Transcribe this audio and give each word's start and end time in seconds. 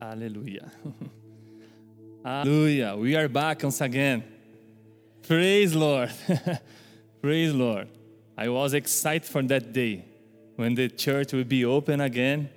Hallelujah. 0.00 0.72
Hallelujah. 2.24 2.96
We 2.96 3.14
are 3.16 3.28
back 3.28 3.62
once 3.62 3.82
again. 3.82 4.24
Praise 5.28 5.74
Lord. 5.74 6.10
Praise 7.22 7.52
Lord. 7.52 7.86
I 8.36 8.48
was 8.48 8.72
excited 8.72 9.28
for 9.28 9.42
that 9.42 9.74
day 9.74 10.06
when 10.56 10.74
the 10.74 10.88
church 10.88 11.34
will 11.34 11.44
be 11.44 11.66
open 11.66 12.00
again. 12.00 12.48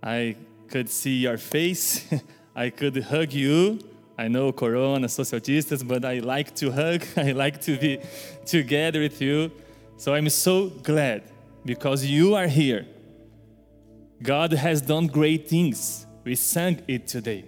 I 0.00 0.36
could 0.68 0.88
see 0.88 1.16
your 1.16 1.36
face. 1.36 2.06
I 2.54 2.70
could 2.70 3.02
hug 3.02 3.32
you. 3.32 3.80
I 4.16 4.28
know 4.28 4.52
Corona, 4.52 5.08
social 5.08 5.40
distance, 5.40 5.82
but 5.82 6.04
I 6.04 6.20
like 6.20 6.54
to 6.56 6.70
hug. 6.70 7.04
I 7.16 7.32
like 7.32 7.60
to 7.62 7.76
be 7.76 7.98
together 8.46 9.00
with 9.00 9.20
you. 9.20 9.50
So 9.96 10.14
I'm 10.14 10.28
so 10.28 10.68
glad 10.68 11.24
because 11.64 12.04
you 12.04 12.36
are 12.36 12.46
here. 12.46 12.86
God 14.22 14.52
has 14.52 14.80
done 14.80 15.08
great 15.08 15.48
things. 15.48 16.06
We 16.28 16.34
sang 16.34 16.82
it 16.86 17.06
today. 17.06 17.46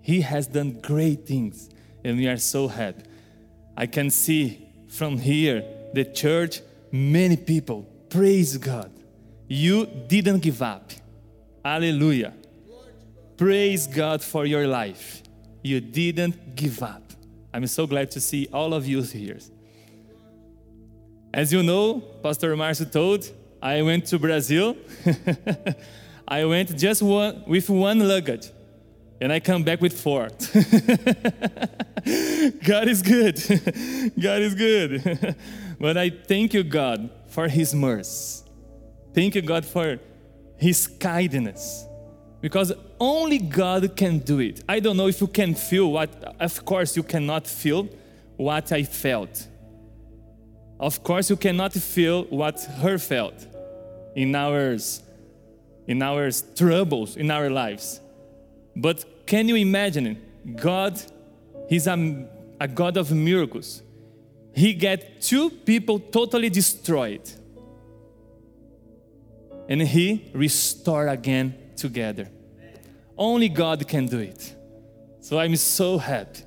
He 0.00 0.20
has 0.20 0.46
done 0.46 0.78
great 0.80 1.26
things, 1.26 1.68
and 2.04 2.16
we 2.16 2.28
are 2.28 2.36
so 2.36 2.68
happy. 2.68 3.02
I 3.76 3.86
can 3.86 4.10
see 4.10 4.64
from 4.86 5.18
here 5.18 5.64
the 5.92 6.04
church, 6.04 6.60
many 6.92 7.36
people. 7.36 7.84
Praise 8.08 8.58
God. 8.58 8.92
You 9.48 9.86
didn't 9.86 10.38
give 10.38 10.62
up. 10.62 10.92
Hallelujah. 11.64 12.32
Praise 13.36 13.88
God 13.88 14.22
for 14.22 14.46
your 14.46 14.68
life. 14.68 15.24
You 15.64 15.80
didn't 15.80 16.54
give 16.54 16.84
up. 16.84 17.02
I'm 17.52 17.66
so 17.66 17.88
glad 17.88 18.12
to 18.12 18.20
see 18.20 18.46
all 18.52 18.72
of 18.72 18.86
you 18.86 19.02
here. 19.02 19.40
As 21.34 21.52
you 21.52 21.64
know, 21.64 21.98
Pastor 22.22 22.54
Marcio 22.54 22.88
told, 22.88 23.28
I 23.60 23.82
went 23.82 24.06
to 24.06 24.18
Brazil. 24.20 24.76
I 26.28 26.44
went 26.44 26.76
just 26.76 27.02
one, 27.02 27.44
with 27.46 27.70
one 27.70 28.00
luggage, 28.06 28.50
and 29.20 29.32
I 29.32 29.40
come 29.40 29.62
back 29.62 29.80
with 29.80 29.98
four. 29.98 30.28
God 32.64 32.88
is 32.88 33.02
good. 33.02 33.36
God 34.20 34.40
is 34.42 34.54
good. 34.54 35.36
but 35.80 35.96
I 35.96 36.10
thank 36.10 36.52
you, 36.54 36.64
God, 36.64 37.10
for 37.28 37.48
His 37.48 37.74
mercy. 37.74 38.44
Thank 39.14 39.34
you, 39.36 39.42
God, 39.42 39.64
for 39.64 39.98
His 40.56 40.86
kindness. 40.86 41.84
Because 42.40 42.72
only 43.00 43.38
God 43.38 43.96
can 43.96 44.18
do 44.18 44.40
it. 44.40 44.62
I 44.68 44.80
don't 44.80 44.96
know 44.96 45.08
if 45.08 45.20
you 45.20 45.26
can 45.26 45.54
feel 45.54 45.90
what, 45.90 46.36
of 46.38 46.64
course, 46.64 46.96
you 46.96 47.02
cannot 47.02 47.46
feel 47.46 47.88
what 48.36 48.72
I 48.72 48.82
felt. 48.82 49.46
Of 50.78 51.02
course, 51.02 51.30
you 51.30 51.36
cannot 51.36 51.72
feel 51.72 52.24
what 52.24 52.60
her 52.60 52.98
felt 52.98 53.46
in 54.14 54.34
our, 54.34 54.76
in 55.86 56.02
our 56.02 56.30
troubles, 56.54 57.16
in 57.16 57.30
our 57.30 57.48
lives. 57.48 58.00
But 58.74 59.26
can 59.26 59.48
you 59.48 59.56
imagine? 59.56 60.20
God, 60.54 61.00
He's 61.68 61.86
a, 61.86 62.28
a 62.60 62.68
God 62.68 62.96
of 62.96 63.10
miracles. 63.12 63.82
He 64.54 64.72
get 64.72 65.20
two 65.20 65.50
people 65.50 65.98
totally 65.98 66.48
destroyed. 66.48 67.28
And 69.68 69.82
He 69.82 70.30
restore 70.32 71.08
again 71.08 71.54
together. 71.76 72.28
Only 73.16 73.48
God 73.48 73.86
can 73.88 74.06
do 74.06 74.18
it. 74.18 74.54
So 75.20 75.38
I'm 75.38 75.56
so 75.56 75.98
happy 75.98 76.42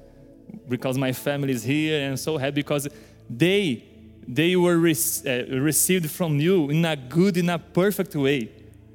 because 0.67 0.97
my 0.97 1.11
family 1.11 1.51
is 1.51 1.63
here 1.63 2.07
and 2.07 2.19
so 2.19 2.37
happy 2.37 2.55
because 2.55 2.87
they 3.29 3.83
they 4.27 4.55
were 4.55 4.77
re- 4.77 4.95
uh, 5.25 5.59
received 5.59 6.09
from 6.09 6.39
you 6.39 6.69
in 6.69 6.85
a 6.85 6.95
good 6.95 7.35
in 7.35 7.49
a 7.49 7.57
perfect 7.57 8.15
way 8.15 8.49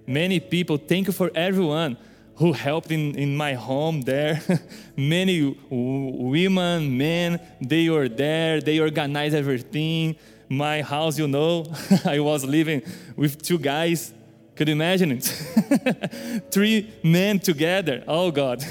many 0.07 0.41
people 0.41 0.77
thank 0.77 1.07
you 1.07 1.13
for 1.13 1.31
everyone 1.35 1.97
who 2.37 2.53
helped 2.53 2.91
in, 2.91 3.15
in 3.17 3.37
my 3.37 3.55
home 3.55 4.01
there 4.03 4.41
many 4.97 5.57
women 5.71 6.97
men 6.97 7.41
they 7.61 7.89
were 7.89 8.09
there 8.09 8.61
they 8.61 8.79
organized 8.81 9.35
everything 9.35 10.17
my 10.49 10.83
house 10.83 11.19
you 11.19 11.29
know 11.29 11.65
i 12.05 12.19
was 12.19 12.45
living 12.45 12.83
with 13.17 13.41
two 13.43 13.59
guys 13.59 14.13
could 14.57 14.69
you 14.69 14.75
imagine 14.75 15.11
it? 15.13 15.25
Three 16.53 16.93
men 17.03 17.41
together. 17.41 18.05
Oh 18.07 18.31
God. 18.31 18.63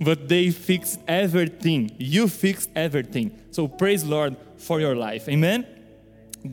but 0.00 0.28
they 0.28 0.50
fixed 0.50 1.00
everything. 1.06 1.94
You 1.98 2.26
fixed 2.26 2.70
everything. 2.74 3.38
So 3.52 3.68
praise 3.68 4.04
Lord 4.04 4.36
for 4.56 4.80
your 4.80 4.96
life. 4.96 5.28
Amen. 5.28 5.66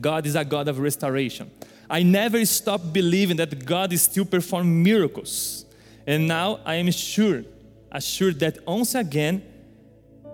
God 0.00 0.26
is 0.26 0.36
a 0.36 0.44
God 0.44 0.68
of 0.68 0.78
restoration. 0.78 1.50
I 1.92 2.02
never 2.02 2.42
stopped 2.46 2.90
believing 2.90 3.36
that 3.36 3.66
God 3.66 3.92
is 3.92 4.00
still 4.00 4.24
performing 4.24 4.82
miracles. 4.82 5.66
And 6.06 6.26
now 6.26 6.60
I 6.64 6.76
am 6.76 6.90
sure, 6.90 7.44
assured 7.92 8.40
that 8.40 8.66
once 8.66 8.94
again, 8.94 9.42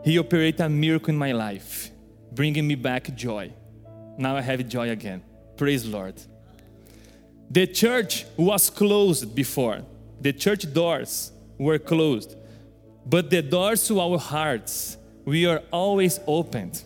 He 0.05 0.17
operated 0.21 0.61
a 0.61 0.69
miracle 0.69 1.11
in 1.11 1.19
my 1.19 1.33
life, 1.33 1.91
bringing 2.31 2.65
me 2.69 2.77
back 2.77 3.13
joy. 3.17 3.53
Now 4.17 4.37
I 4.37 4.41
have 4.41 4.69
joy 4.69 4.91
again. 4.91 5.21
Praise 5.57 5.85
Lord. 5.85 6.15
The 7.51 7.67
church 7.67 8.25
was 8.37 8.71
closed 8.71 9.35
before, 9.35 9.81
the 10.21 10.33
church 10.33 10.73
doors 10.73 11.33
were 11.59 11.81
closed, 11.81 12.37
but 13.05 13.31
the 13.31 13.43
doors 13.43 13.85
to 13.89 13.99
our 14.01 14.19
hearts, 14.19 14.97
we 15.25 15.45
are 15.45 15.63
always 15.73 16.21
opened. 16.25 16.85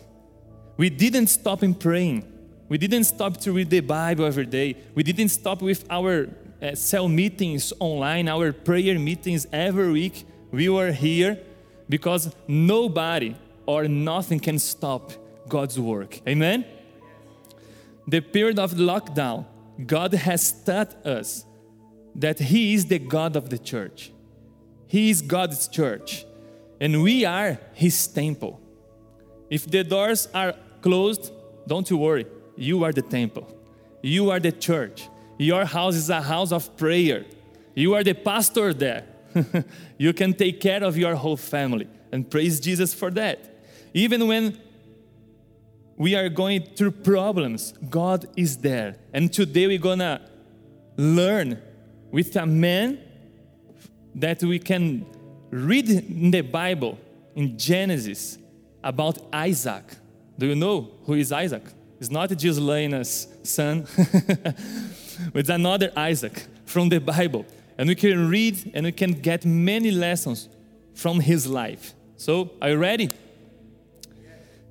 We 0.77 0.89
didn't 0.89 1.27
stop 1.27 1.61
in 1.61 1.75
praying. 1.75 2.32
We 2.73 2.79
didn't 2.79 3.03
stop 3.03 3.37
to 3.41 3.51
read 3.51 3.69
the 3.69 3.81
Bible 3.81 4.25
every 4.25 4.47
day. 4.47 4.75
We 4.95 5.03
didn't 5.03 5.29
stop 5.29 5.61
with 5.61 5.85
our 5.91 6.27
uh, 6.59 6.73
cell 6.73 7.07
meetings 7.07 7.71
online, 7.79 8.27
our 8.27 8.51
prayer 8.51 8.97
meetings 8.97 9.45
every 9.53 9.91
week. 9.91 10.25
We 10.49 10.69
were 10.69 10.91
here 10.91 11.37
because 11.87 12.35
nobody 12.47 13.35
or 13.67 13.87
nothing 13.87 14.39
can 14.39 14.57
stop 14.57 15.11
God's 15.47 15.79
work. 15.79 16.19
Amen? 16.27 16.65
The 18.07 18.21
period 18.21 18.57
of 18.57 18.71
lockdown 18.71 19.45
God 19.85 20.15
has 20.15 20.51
taught 20.63 20.93
us 21.05 21.45
that 22.15 22.39
He 22.39 22.73
is 22.73 22.87
the 22.87 22.97
God 22.97 23.35
of 23.35 23.51
the 23.51 23.59
church. 23.59 24.11
He 24.87 25.11
is 25.11 25.21
God's 25.21 25.67
church, 25.67 26.25
and 26.81 27.03
we 27.03 27.23
are 27.23 27.59
His 27.73 28.07
temple. 28.07 28.59
If 29.47 29.69
the 29.69 29.83
doors 29.83 30.27
are 30.33 30.55
closed, 30.81 31.31
don't 31.67 31.87
you 31.87 31.97
worry. 31.97 32.25
You 32.55 32.83
are 32.83 32.91
the 32.91 33.01
temple. 33.01 33.47
You 34.01 34.29
are 34.31 34.39
the 34.39 34.51
church. 34.51 35.07
Your 35.37 35.65
house 35.65 35.95
is 35.95 36.09
a 36.09 36.21
house 36.21 36.51
of 36.51 36.75
prayer. 36.77 37.25
You 37.75 37.95
are 37.95 38.03
the 38.03 38.13
pastor 38.13 38.73
there. 38.73 39.05
you 39.97 40.13
can 40.13 40.33
take 40.33 40.61
care 40.61 40.83
of 40.83 40.97
your 40.97 41.15
whole 41.15 41.37
family 41.37 41.87
and 42.11 42.29
praise 42.29 42.59
Jesus 42.59 42.93
for 42.93 43.09
that. 43.11 43.39
Even 43.93 44.27
when 44.27 44.59
we 45.97 46.15
are 46.15 46.29
going 46.29 46.63
through 46.75 46.91
problems, 46.91 47.73
God 47.89 48.27
is 48.35 48.57
there. 48.57 48.95
And 49.13 49.31
today 49.31 49.67
we're 49.67 49.77
gonna 49.77 50.21
learn 50.97 51.61
with 52.11 52.35
a 52.35 52.45
man 52.45 52.99
that 54.15 54.43
we 54.43 54.59
can 54.59 55.05
read 55.49 55.89
in 55.89 56.31
the 56.31 56.41
Bible 56.41 56.99
in 57.35 57.57
Genesis 57.57 58.37
about 58.83 59.17
Isaac. 59.31 59.83
Do 60.37 60.47
you 60.47 60.55
know 60.55 60.91
who 61.05 61.13
is 61.13 61.31
Isaac? 61.31 61.63
It's 62.03 62.11
not 62.11 62.29
Gislaina's 62.31 63.29
son, 63.43 63.87
it's 65.33 65.47
another 65.47 65.89
Isaac 65.95 66.47
from 66.65 66.89
the 66.89 66.99
Bible. 66.99 67.45
And 67.77 67.87
we 67.87 67.95
can 67.95 68.27
read 68.27 68.71
and 68.73 68.85
we 68.85 68.91
can 68.91 69.13
get 69.13 69.45
many 69.45 69.89
lessons 69.89 70.49
from 70.93 71.21
his 71.21 71.47
life. 71.47 71.93
So, 72.17 72.51
are 72.61 72.71
you 72.71 72.77
ready? 72.77 73.09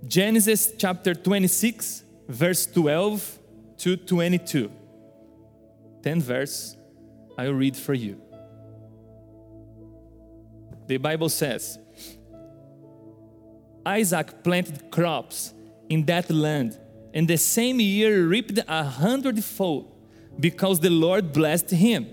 Genesis 0.06 0.75
chapter 0.76 1.15
26, 1.15 2.04
verse 2.28 2.66
12 2.66 3.38
to 3.78 3.97
22. 3.97 4.71
10 6.03 6.21
verse 6.21 6.76
I'll 7.38 7.54
read 7.54 7.78
for 7.78 7.94
you. 7.94 8.21
The 10.87 10.98
Bible 10.98 11.30
says 11.30 11.78
Isaac 13.86 14.45
planted 14.45 14.91
crops 14.91 15.54
in 15.89 16.04
that 16.06 16.30
land, 16.30 16.78
and 17.14 17.28
the 17.28 17.36
same 17.36 17.80
year 17.80 18.26
reaped 18.26 18.59
a 18.66 18.84
hundredfold 18.84 19.92
because 20.38 20.80
the 20.80 20.91
Lord 20.91 21.32
blessed 21.32 21.70
him. 21.70 22.06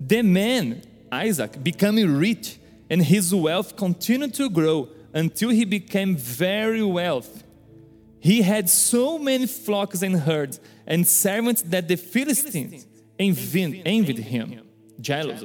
The 0.00 0.22
man, 0.22 0.82
Isaac, 1.10 1.62
becoming 1.62 2.16
rich, 2.16 2.58
and 2.88 3.02
his 3.02 3.34
wealth 3.34 3.76
continued 3.76 4.34
to 4.34 4.50
grow 4.50 4.88
until 5.12 5.50
he 5.50 5.64
became 5.64 6.16
very 6.16 6.82
wealthy. 6.82 7.42
He 8.20 8.42
had 8.42 8.68
so 8.68 9.18
many 9.18 9.46
flocks 9.46 10.02
and 10.02 10.16
herds 10.16 10.60
and 10.86 11.06
servants 11.06 11.62
that 11.62 11.88
the 11.88 11.96
Philistines 11.96 12.86
envied, 13.18 13.82
envied 13.86 14.18
him, 14.18 14.60
jealous. 15.00 15.44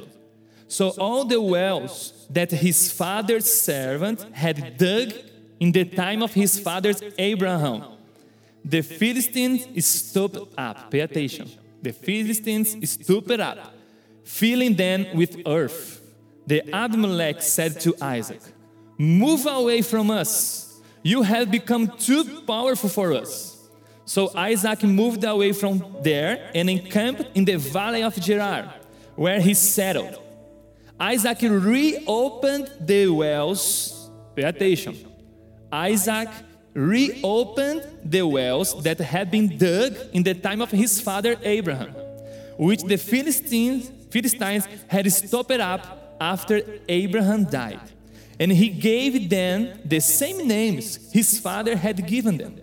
So 0.68 0.90
all 0.98 1.24
the 1.24 1.40
wells 1.40 2.26
that 2.30 2.50
his 2.50 2.92
father's 2.92 3.50
servant 3.50 4.22
had 4.32 4.76
dug 4.76 5.12
in 5.58 5.72
the 5.72 5.84
time 5.84 6.22
of 6.22 6.34
his 6.34 6.58
father's 6.58 7.02
Abraham, 7.16 7.84
the 8.66 8.82
Philistines 8.82 9.84
stooped 9.86 10.38
up. 10.58 10.90
Pay 10.90 11.00
attention. 11.00 11.48
The 11.80 11.92
Philistines 11.92 12.90
stooped 12.90 13.30
up, 13.30 13.72
filling 14.24 14.74
them 14.74 15.06
with 15.14 15.40
earth. 15.46 16.02
the 16.46 16.62
Abimelech 16.72 17.42
said 17.42 17.80
to 17.80 17.94
Isaac, 18.00 18.40
Move 18.98 19.46
away 19.46 19.82
from 19.82 20.10
us. 20.10 20.80
You 21.02 21.22
have 21.22 21.50
become 21.50 21.88
too 21.98 22.42
powerful 22.46 22.88
for 22.88 23.12
us. 23.12 23.68
So 24.04 24.30
Isaac 24.34 24.82
moved 24.84 25.24
away 25.24 25.52
from 25.52 25.96
there 26.02 26.50
and 26.54 26.70
encamped 26.70 27.24
in 27.34 27.44
the 27.44 27.56
valley 27.56 28.02
of 28.02 28.14
Gerar, 28.14 28.72
where 29.16 29.40
he 29.40 29.54
settled. 29.54 30.20
Isaac 30.98 31.38
reopened 31.42 32.70
the 32.80 33.08
wells. 33.08 34.10
Pay 34.34 34.44
attention. 34.44 34.96
Isaac 35.70 36.28
reopened 36.76 37.82
the 38.04 38.22
wells 38.22 38.82
that 38.82 38.98
had 38.98 39.30
been 39.30 39.56
dug 39.56 39.96
in 40.12 40.22
the 40.22 40.34
time 40.34 40.60
of 40.60 40.70
his 40.70 41.00
father 41.00 41.34
Abraham, 41.42 41.94
which 42.58 42.82
the 42.82 42.98
Philistines, 42.98 43.90
Philistines 44.10 44.68
had 44.86 45.10
stopped 45.10 45.52
up 45.52 46.16
after 46.20 46.60
Abraham 46.86 47.44
died. 47.44 47.80
And 48.38 48.52
he 48.52 48.68
gave 48.68 49.30
them 49.30 49.80
the 49.86 50.00
same 50.00 50.46
names 50.46 51.10
his 51.10 51.40
father 51.40 51.74
had 51.76 52.06
given 52.06 52.36
them. 52.36 52.60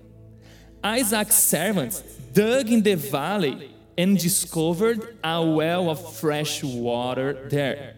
Isaac's 0.84 1.36
servants 1.36 2.04
dug 2.34 2.70
in 2.70 2.84
the 2.84 2.94
valley 2.94 3.72
and 3.98 4.16
discovered 4.18 5.18
a 5.24 5.44
well 5.44 5.90
of 5.90 6.16
fresh 6.16 6.64
water 6.64 7.48
there. 7.50 7.96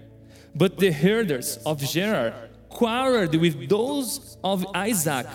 But 0.55 0.77
the 0.77 0.91
herders 0.91 1.57
of 1.65 1.81
Gerar 1.81 2.33
quarreled 2.69 3.35
with 3.35 3.67
those 3.67 4.37
of 4.41 4.65
Isaac 4.73 5.27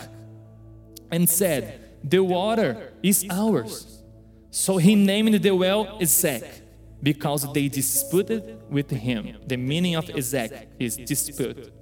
and 1.10 1.28
said, 1.28 1.80
The 2.02 2.22
water 2.22 2.92
is 3.02 3.26
ours. 3.30 4.02
So 4.50 4.78
he 4.78 4.94
named 4.94 5.42
the 5.42 5.52
well 5.52 5.98
Esek 6.00 6.44
because 7.02 7.50
they 7.52 7.68
disputed 7.68 8.58
with 8.68 8.90
him. 8.90 9.36
The 9.46 9.56
meaning 9.56 9.94
of 9.96 10.10
Esek 10.10 10.68
is 10.78 10.96
dispute. 10.96 11.72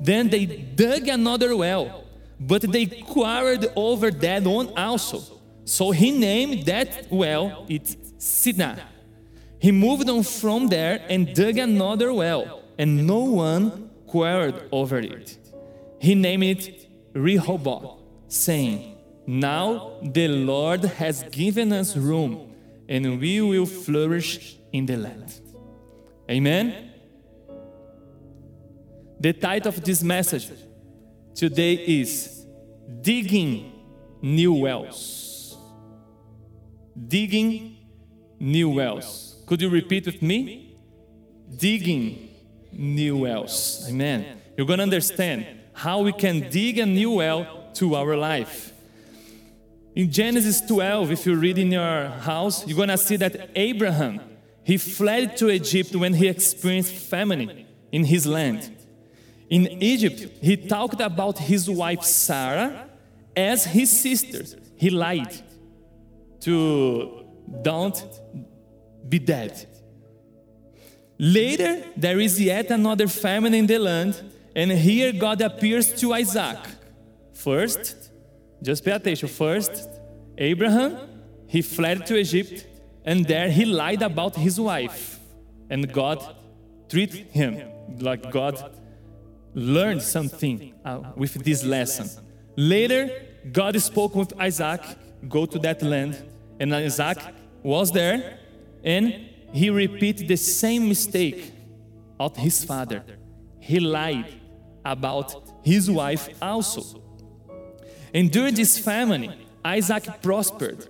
Then 0.00 0.28
they 0.28 0.46
dug 0.46 1.08
another 1.08 1.56
well, 1.56 2.04
but 2.38 2.62
they 2.62 2.86
quarreled 2.86 3.66
over 3.74 4.10
that 4.10 4.42
one 4.42 4.76
also. 4.76 5.22
So 5.64 5.92
he 5.92 6.10
named 6.10 6.66
that 6.66 7.06
well 7.10 7.64
it 7.68 7.84
Sitnah. 8.18 8.80
He 9.58 9.72
moved 9.72 10.08
on 10.10 10.22
from 10.22 10.68
there 10.68 11.00
and 11.08 11.34
dug 11.34 11.56
another 11.56 12.12
well, 12.12 12.62
and 12.78 13.06
no 13.06 13.20
one 13.20 13.90
quarreled 14.06 14.62
over 14.70 14.98
it. 14.98 15.38
He 16.00 16.14
named 16.14 16.44
it 16.44 16.86
Rehoboth, 17.14 18.00
saying, 18.34 18.96
Now 19.26 19.98
the 20.02 20.28
Lord 20.28 20.84
has 20.84 21.22
given 21.24 21.72
us 21.72 21.96
room, 21.96 22.52
and 22.88 23.20
we 23.20 23.40
will 23.40 23.66
flourish 23.66 24.56
in 24.72 24.86
the 24.86 24.96
land. 24.96 25.40
Amen. 26.30 26.90
The 29.20 29.32
title 29.32 29.68
of 29.68 29.82
this 29.84 30.02
message 30.02 30.50
today 31.34 31.74
is 31.74 32.46
Digging 33.00 33.72
New 34.20 34.52
Wells. 34.54 35.56
Digging 37.08 37.76
New 38.38 38.70
Wells. 38.70 39.42
Could 39.46 39.62
you 39.62 39.68
repeat 39.68 40.06
with 40.06 40.20
me? 40.22 40.76
Digging 41.56 42.30
new 42.72 43.18
wells. 43.18 43.86
Amen. 43.88 44.40
You're 44.56 44.66
going 44.66 44.78
to 44.78 44.84
understand 44.84 45.46
how 45.72 46.00
we 46.00 46.12
can 46.12 46.48
dig 46.50 46.78
a 46.78 46.86
new 46.86 47.12
well 47.12 47.63
to 47.74 47.94
our 47.94 48.16
life. 48.16 48.72
In 49.94 50.10
Genesis 50.10 50.60
12, 50.60 51.12
if 51.12 51.26
you 51.26 51.36
read 51.36 51.58
in 51.58 51.70
your 51.70 52.08
house, 52.08 52.66
you're 52.66 52.86
to 52.86 52.98
see 52.98 53.16
that 53.16 53.50
Abraham, 53.54 54.20
he 54.64 54.76
fled 54.76 55.36
to 55.36 55.50
Egypt 55.50 55.94
when 55.94 56.14
he 56.14 56.26
experienced 56.26 56.92
famine 56.92 57.66
in 57.92 58.04
his 58.04 58.26
land. 58.26 58.70
In 59.48 59.66
Egypt, 59.82 60.32
he 60.42 60.56
talked 60.56 61.00
about 61.00 61.38
his 61.38 61.70
wife 61.70 62.02
Sarah 62.02 62.88
as 63.36 63.64
his 63.64 63.90
sister. 63.90 64.42
He 64.76 64.90
lied 64.90 65.32
to 66.40 67.24
don't 67.62 68.02
be 69.08 69.18
dead. 69.18 69.66
Later, 71.18 71.84
there 71.96 72.18
is 72.18 72.40
yet 72.40 72.70
another 72.70 73.06
famine 73.06 73.54
in 73.54 73.66
the 73.66 73.78
land, 73.78 74.20
and 74.56 74.72
here 74.72 75.12
God 75.12 75.40
appears 75.40 75.92
to 76.00 76.12
Isaac. 76.14 76.58
First, 77.34 78.10
just 78.62 78.84
pay 78.84 78.92
attention. 78.92 79.28
First, 79.28 79.88
Abraham, 80.38 80.96
he 81.46 81.60
fled 81.62 82.06
to 82.06 82.16
Egypt, 82.16 82.66
and 83.04 83.26
there 83.26 83.50
he 83.50 83.64
lied 83.64 84.02
about 84.02 84.36
his 84.36 84.58
wife, 84.58 85.18
and 85.68 85.92
God 85.92 86.36
treated 86.88 87.26
him 87.26 87.60
like 87.98 88.30
God 88.30 88.80
learned 89.54 90.02
something 90.02 90.74
uh, 90.84 91.12
with 91.16 91.34
this 91.44 91.62
lesson. 91.64 92.08
Later, 92.56 93.10
God 93.52 93.80
spoke 93.80 94.14
with 94.14 94.32
Isaac, 94.40 94.80
go 95.28 95.46
to 95.46 95.58
that 95.60 95.82
land, 95.82 96.22
and 96.58 96.74
Isaac 96.74 97.18
was 97.62 97.92
there, 97.92 98.38
and 98.82 99.28
he 99.52 99.70
repeated 99.70 100.28
the 100.28 100.36
same 100.36 100.88
mistake 100.88 101.52
of 102.18 102.36
his 102.36 102.64
father. 102.64 103.04
He 103.60 103.80
lied 103.80 104.26
about 104.84 105.50
his 105.62 105.90
wife 105.90 106.28
also. 106.40 107.03
And 108.14 108.30
during 108.30 108.54
this 108.54 108.78
famine, 108.78 109.34
Isaac 109.64 110.22
prospered. 110.22 110.88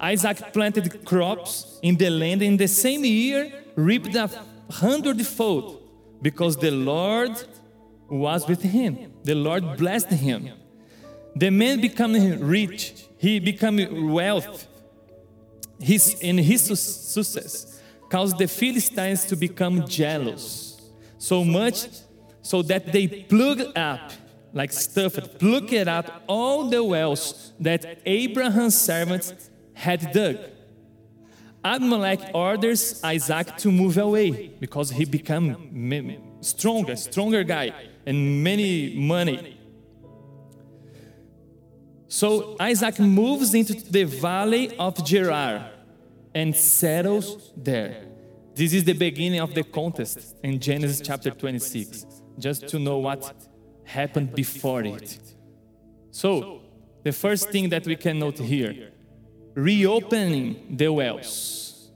Isaac 0.00 0.52
planted 0.52 1.04
crops 1.06 1.78
in 1.82 1.96
the 1.96 2.10
land 2.10 2.42
in 2.42 2.56
the 2.56 2.68
same 2.68 3.04
year, 3.04 3.52
reaped 3.76 4.14
a 4.14 4.28
hundredfold 4.70 5.82
because 6.20 6.56
the 6.56 6.70
Lord 6.72 7.30
was 8.08 8.46
with 8.48 8.62
him. 8.62 9.12
The 9.22 9.34
Lord 9.34 9.76
blessed 9.76 10.10
him. 10.10 10.50
The 11.34 11.50
man 11.50 11.80
became 11.80 12.40
rich, 12.40 13.06
he 13.18 13.38
became 13.38 14.10
wealth. 14.10 14.66
His, 15.78 16.18
in 16.20 16.38
his 16.38 16.62
success, 16.62 17.80
caused 18.08 18.38
the 18.38 18.48
Philistines 18.48 19.24
to 19.26 19.36
become 19.36 19.86
jealous. 19.86 20.80
So 21.18 21.44
much 21.44 21.88
so 22.42 22.62
that 22.62 22.92
they 22.92 23.06
plugged 23.06 23.76
up, 23.76 24.12
like 24.56 24.72
stuffed, 24.72 25.38
plucked 25.38 25.86
up 25.86 26.22
all 26.26 26.70
the 26.70 26.82
wells 26.82 27.52
that 27.60 28.00
Abraham's 28.06 28.76
servants 28.80 29.50
had 29.74 30.10
dug. 30.12 30.38
Abimelech 31.62 32.30
orders 32.32 33.04
Isaac 33.04 33.58
to 33.58 33.70
move 33.70 33.98
away 33.98 34.30
because 34.58 34.90
he 34.90 35.04
became 35.04 36.38
stronger, 36.40 36.96
stronger 36.96 37.44
guy, 37.44 37.70
and 38.06 38.42
many 38.42 38.96
money. 38.96 39.58
So 42.08 42.56
Isaac 42.58 42.98
moves 42.98 43.52
into 43.52 43.74
the 43.74 44.04
valley 44.04 44.74
of 44.78 45.04
Gerar 45.04 45.70
and 46.34 46.56
settles 46.56 47.52
there. 47.54 48.06
This 48.54 48.72
is 48.72 48.84
the 48.84 48.94
beginning 48.94 49.40
of 49.40 49.52
the 49.52 49.64
contest 49.64 50.34
in 50.42 50.58
Genesis 50.60 51.06
chapter 51.06 51.30
26, 51.30 52.06
just 52.38 52.68
to 52.68 52.78
know 52.78 52.96
what 52.98 53.34
happened 53.86 54.34
before 54.34 54.82
it. 54.82 55.18
So, 56.10 56.60
the 57.02 57.12
first 57.12 57.50
thing 57.50 57.68
that 57.70 57.86
we 57.86 57.96
can 57.96 58.18
note 58.18 58.38
here 58.38 58.92
reopening 59.54 60.76
the 60.76 60.92
wells. 60.92 61.88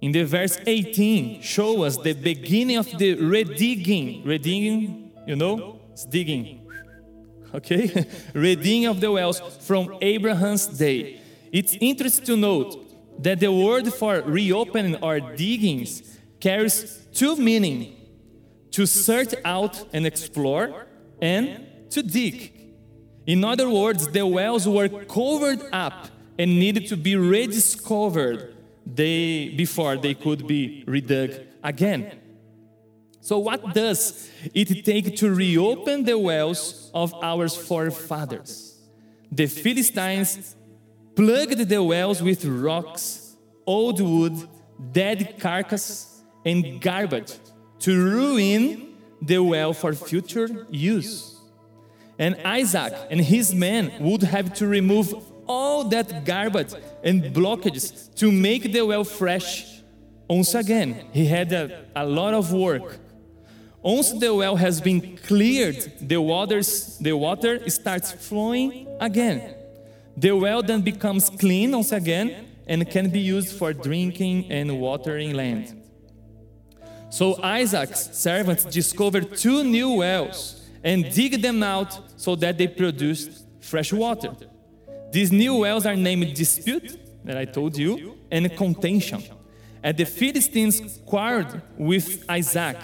In 0.00 0.12
the 0.12 0.24
verse 0.24 0.58
18, 0.66 1.40
show 1.40 1.84
us 1.84 1.96
the 1.96 2.12
beginning 2.12 2.76
of 2.76 2.86
the 2.98 3.16
redigging. 3.16 4.24
Redigging, 4.24 5.10
you 5.26 5.36
know, 5.36 5.80
it's 5.92 6.04
digging. 6.04 6.66
Okay? 7.54 7.88
redigging 8.34 8.90
of 8.90 9.00
the 9.00 9.10
wells 9.10 9.40
from 9.60 9.96
Abraham's 10.00 10.66
day. 10.66 11.20
It's 11.52 11.76
interesting 11.80 12.24
to 12.26 12.36
note 12.36 13.22
that 13.22 13.40
the 13.40 13.52
word 13.52 13.92
for 13.94 14.20
reopening 14.22 14.96
or 14.96 15.20
diggings 15.20 16.02
carries 16.40 17.06
two 17.12 17.36
meanings 17.36 17.94
to 18.72 18.86
search 18.86 19.34
out 19.44 19.84
and 19.92 20.06
explore 20.06 20.85
and 21.20 21.90
to 21.90 22.02
dig. 22.02 22.52
In 23.26 23.44
other 23.44 23.68
words, 23.68 24.06
the 24.08 24.26
wells 24.26 24.68
were 24.68 24.88
covered 24.88 25.62
up 25.72 26.08
and 26.38 26.58
needed 26.58 26.86
to 26.88 26.96
be 26.96 27.16
rediscovered 27.16 28.54
they, 28.86 29.48
before 29.48 29.96
they 29.96 30.14
could 30.14 30.46
be 30.46 30.84
redug 30.86 31.44
again. 31.62 32.20
So, 33.20 33.38
what 33.38 33.74
does 33.74 34.30
it 34.54 34.84
take 34.84 35.16
to 35.16 35.34
reopen 35.34 36.04
the 36.04 36.16
wells 36.16 36.90
of 36.94 37.12
our 37.14 37.48
forefathers? 37.48 38.78
The 39.32 39.46
Philistines 39.46 40.54
plugged 41.16 41.68
the 41.68 41.82
wells 41.82 42.22
with 42.22 42.44
rocks, 42.44 43.36
old 43.66 44.00
wood, 44.00 44.48
dead 44.92 45.40
carcass, 45.40 46.22
and 46.44 46.80
garbage 46.80 47.32
to 47.80 48.00
ruin 48.00 48.85
the 49.20 49.42
well 49.42 49.72
for 49.72 49.92
future 49.92 50.66
use. 50.70 51.36
And 52.18 52.36
Isaac 52.44 52.94
and 53.10 53.20
his 53.20 53.54
men 53.54 53.92
would 54.00 54.22
have 54.22 54.54
to 54.54 54.66
remove 54.66 55.14
all 55.46 55.84
that 55.84 56.24
garbage 56.24 56.72
and 57.04 57.22
blockages 57.24 58.14
to 58.16 58.32
make 58.32 58.72
the 58.72 58.84
well 58.84 59.04
fresh. 59.04 59.82
Once 60.28 60.54
again, 60.54 61.06
he 61.12 61.26
had 61.26 61.52
a, 61.52 61.84
a 61.94 62.04
lot 62.04 62.34
of 62.34 62.52
work. 62.52 62.98
Once 63.82 64.12
the 64.12 64.34
well 64.34 64.56
has 64.56 64.80
been 64.80 65.16
cleared, 65.18 65.92
the 66.00 66.20
waters, 66.20 66.98
the 66.98 67.12
water 67.12 67.68
starts 67.70 68.10
flowing 68.12 68.88
again. 69.00 69.54
The 70.16 70.32
well 70.32 70.62
then 70.62 70.80
becomes 70.80 71.30
clean 71.30 71.70
once 71.72 71.92
again 71.92 72.46
and 72.66 72.90
can 72.90 73.10
be 73.10 73.20
used 73.20 73.56
for 73.56 73.72
drinking 73.72 74.50
and 74.50 74.80
watering 74.80 75.34
land. 75.34 75.85
So 77.10 77.40
Isaac's 77.42 78.16
servants 78.16 78.64
discovered 78.64 79.36
two 79.36 79.64
new 79.64 79.94
wells 79.94 80.62
and 80.82 81.12
dig 81.12 81.40
them 81.40 81.62
out 81.62 81.98
so 82.16 82.36
that 82.36 82.58
they 82.58 82.68
produced 82.68 83.44
fresh 83.60 83.92
water. 83.92 84.34
These 85.12 85.32
new 85.32 85.56
wells 85.56 85.86
are 85.86 85.96
named 85.96 86.34
Dispute, 86.34 86.98
that 87.24 87.36
I 87.36 87.44
told 87.44 87.76
you, 87.76 88.16
and 88.30 88.54
Contention. 88.56 89.22
And 89.82 89.96
the 89.96 90.04
Philistines 90.04 91.00
quarreled 91.06 91.60
with 91.78 92.24
Isaac. 92.28 92.76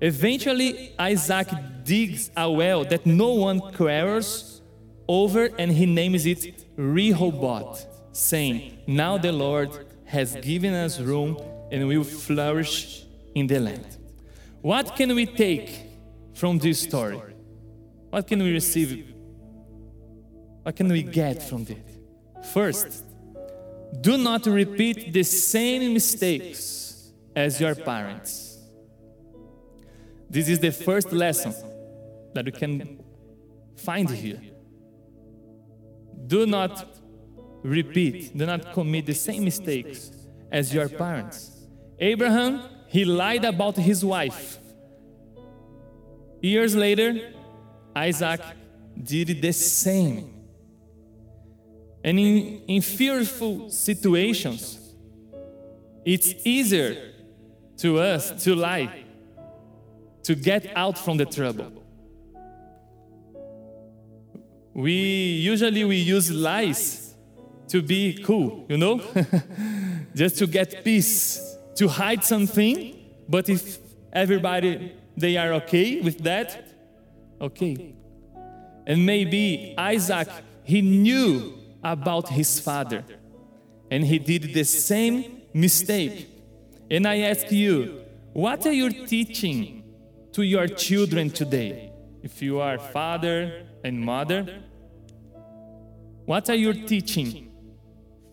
Eventually, 0.00 0.92
Isaac 0.98 1.48
digs 1.82 2.30
a 2.36 2.50
well 2.50 2.84
that 2.84 3.06
no 3.06 3.34
one 3.34 3.60
quarrels 3.60 4.60
over, 5.08 5.48
and 5.58 5.72
he 5.72 5.86
names 5.86 6.26
it 6.26 6.66
Rehoboth, 6.76 7.86
saying, 8.12 8.78
Now 8.86 9.16
the 9.16 9.32
Lord 9.32 9.70
has 10.04 10.36
given 10.36 10.74
us 10.74 11.00
room 11.00 11.36
and 11.70 11.88
we 11.88 11.98
will 11.98 12.04
flourish 12.04 13.05
in 13.36 13.46
the 13.46 13.60
land. 13.60 13.98
What 14.62 14.96
can 14.96 15.14
we 15.14 15.26
take 15.26 15.70
from 16.34 16.58
this 16.58 16.80
story? 16.80 17.20
What 18.08 18.26
can 18.26 18.42
we 18.42 18.50
receive? 18.50 19.14
What 20.62 20.74
can 20.74 20.88
we 20.88 21.02
get 21.02 21.42
from 21.42 21.66
it? 21.68 21.86
First, 22.54 23.04
do 24.00 24.16
not 24.16 24.46
repeat 24.46 25.12
the 25.12 25.22
same 25.22 25.92
mistakes 25.92 27.12
as 27.36 27.60
your 27.60 27.74
parents. 27.74 28.58
This 30.30 30.48
is 30.48 30.58
the 30.58 30.72
first 30.72 31.12
lesson 31.12 31.54
that 32.32 32.46
we 32.46 32.52
can 32.52 33.04
find 33.76 34.08
here. 34.08 34.40
Do 36.26 36.46
not 36.46 36.86
repeat, 37.62 38.36
do 38.36 38.46
not 38.46 38.72
commit 38.72 39.04
the 39.04 39.14
same 39.14 39.44
mistakes 39.44 40.10
as 40.50 40.72
your 40.72 40.88
parents. 40.88 41.66
Abraham, 41.98 42.62
he 42.88 43.04
lied 43.04 43.44
about 43.44 43.76
his 43.76 44.04
wife. 44.04 44.58
Years 46.40 46.74
later, 46.74 47.32
Isaac 47.94 48.40
did 49.02 49.40
the 49.40 49.52
same. 49.52 50.32
And 52.04 52.18
in, 52.20 52.62
in 52.68 52.82
fearful 52.82 53.70
situations, 53.70 54.78
it's 56.04 56.34
easier 56.44 57.12
to 57.78 57.98
us 57.98 58.44
to 58.44 58.54
lie, 58.54 59.04
to 60.22 60.34
get 60.34 60.72
out 60.76 60.96
from 60.96 61.16
the 61.16 61.26
trouble. 61.26 61.72
We 64.72 64.92
usually 64.92 65.84
we 65.84 65.96
use 65.96 66.30
lies 66.30 67.14
to 67.68 67.82
be 67.82 68.22
cool, 68.22 68.66
you 68.68 68.76
know? 68.76 69.00
Just 70.14 70.38
to 70.38 70.46
get 70.46 70.84
peace, 70.84 71.45
to 71.76 71.88
hide 71.88 72.24
something, 72.24 72.94
but 73.28 73.48
if 73.48 73.78
everybody 74.12 74.92
they 75.16 75.36
are 75.36 75.54
okay 75.54 76.00
with 76.00 76.18
that, 76.24 76.66
okay. 77.40 77.94
And 78.86 79.04
maybe 79.04 79.74
Isaac 79.76 80.28
he 80.66 80.82
knew 80.82 81.54
about 81.84 82.28
his 82.28 82.58
father 82.58 83.04
and 83.88 84.04
he 84.04 84.18
did 84.18 84.52
the 84.52 84.64
same 84.64 85.42
mistake. 85.54 86.28
And 86.90 87.06
I 87.06 87.20
ask 87.20 87.52
you, 87.52 88.00
what 88.32 88.66
are 88.66 88.72
you 88.72 89.06
teaching 89.06 89.84
to 90.32 90.42
your 90.42 90.66
children 90.66 91.30
today? 91.30 91.92
If 92.20 92.42
you 92.42 92.58
are 92.58 92.78
father 92.78 93.62
and 93.84 94.00
mother, 94.00 94.60
what 96.24 96.50
are 96.50 96.56
you 96.56 96.72
teaching 96.72 97.52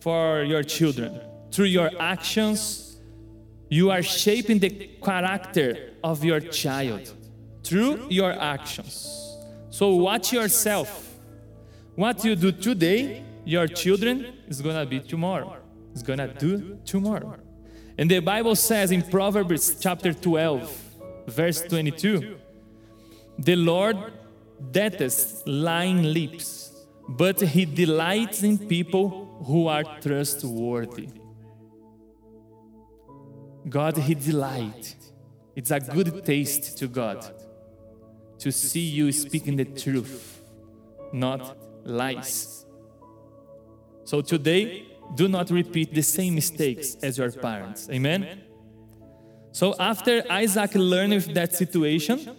for 0.00 0.42
your 0.42 0.64
children? 0.64 1.20
Through 1.52 1.66
your 1.66 1.90
actions, 2.00 2.83
you 3.68 3.90
are 3.90 4.02
shaping 4.02 4.58
the 4.58 4.70
character 5.02 5.92
of 6.02 6.24
your 6.24 6.40
child 6.40 7.12
through 7.62 8.06
your 8.10 8.32
actions. 8.32 9.36
So 9.70 9.94
watch 9.96 10.32
yourself. 10.32 11.14
What 11.94 12.24
you 12.24 12.36
do 12.36 12.52
today, 12.52 13.24
your 13.44 13.66
children 13.66 14.34
is 14.48 14.60
gonna 14.60 14.86
be 14.86 15.00
tomorrow. 15.00 15.56
It's 15.92 16.02
gonna 16.02 16.32
do 16.34 16.78
tomorrow. 16.84 17.36
And 17.96 18.10
the 18.10 18.20
Bible 18.20 18.56
says 18.56 18.90
in 18.90 19.02
Proverbs 19.02 19.76
chapter 19.80 20.12
12, 20.12 20.82
verse 21.28 21.62
22, 21.62 22.36
the 23.38 23.56
Lord 23.56 23.96
detests 24.72 25.42
lying 25.46 26.02
lips 26.02 26.64
but 27.08 27.40
he 27.40 27.64
delights 27.64 28.42
in 28.42 28.58
people 28.58 29.42
who 29.44 29.66
are 29.66 29.84
trustworthy. 30.00 31.08
God, 33.68 33.96
he 33.96 34.14
delight. 34.14 34.96
It's 35.56 35.70
a 35.70 35.80
good 35.80 36.24
taste 36.24 36.78
to 36.78 36.88
God 36.88 37.24
to 38.38 38.50
see 38.50 38.80
you 38.80 39.12
speaking 39.12 39.56
the 39.56 39.64
truth, 39.64 40.42
not 41.12 41.56
lies. 41.84 42.66
So 44.04 44.20
today, 44.20 44.86
do 45.14 45.28
not 45.28 45.50
repeat 45.50 45.94
the 45.94 46.02
same 46.02 46.34
mistakes 46.34 46.96
as 47.02 47.18
your 47.18 47.30
parents. 47.30 47.88
Amen? 47.90 48.42
So 49.52 49.74
after 49.78 50.24
Isaac 50.30 50.74
learned 50.74 51.14
of 51.14 51.34
that 51.34 51.54
situation, 51.54 52.36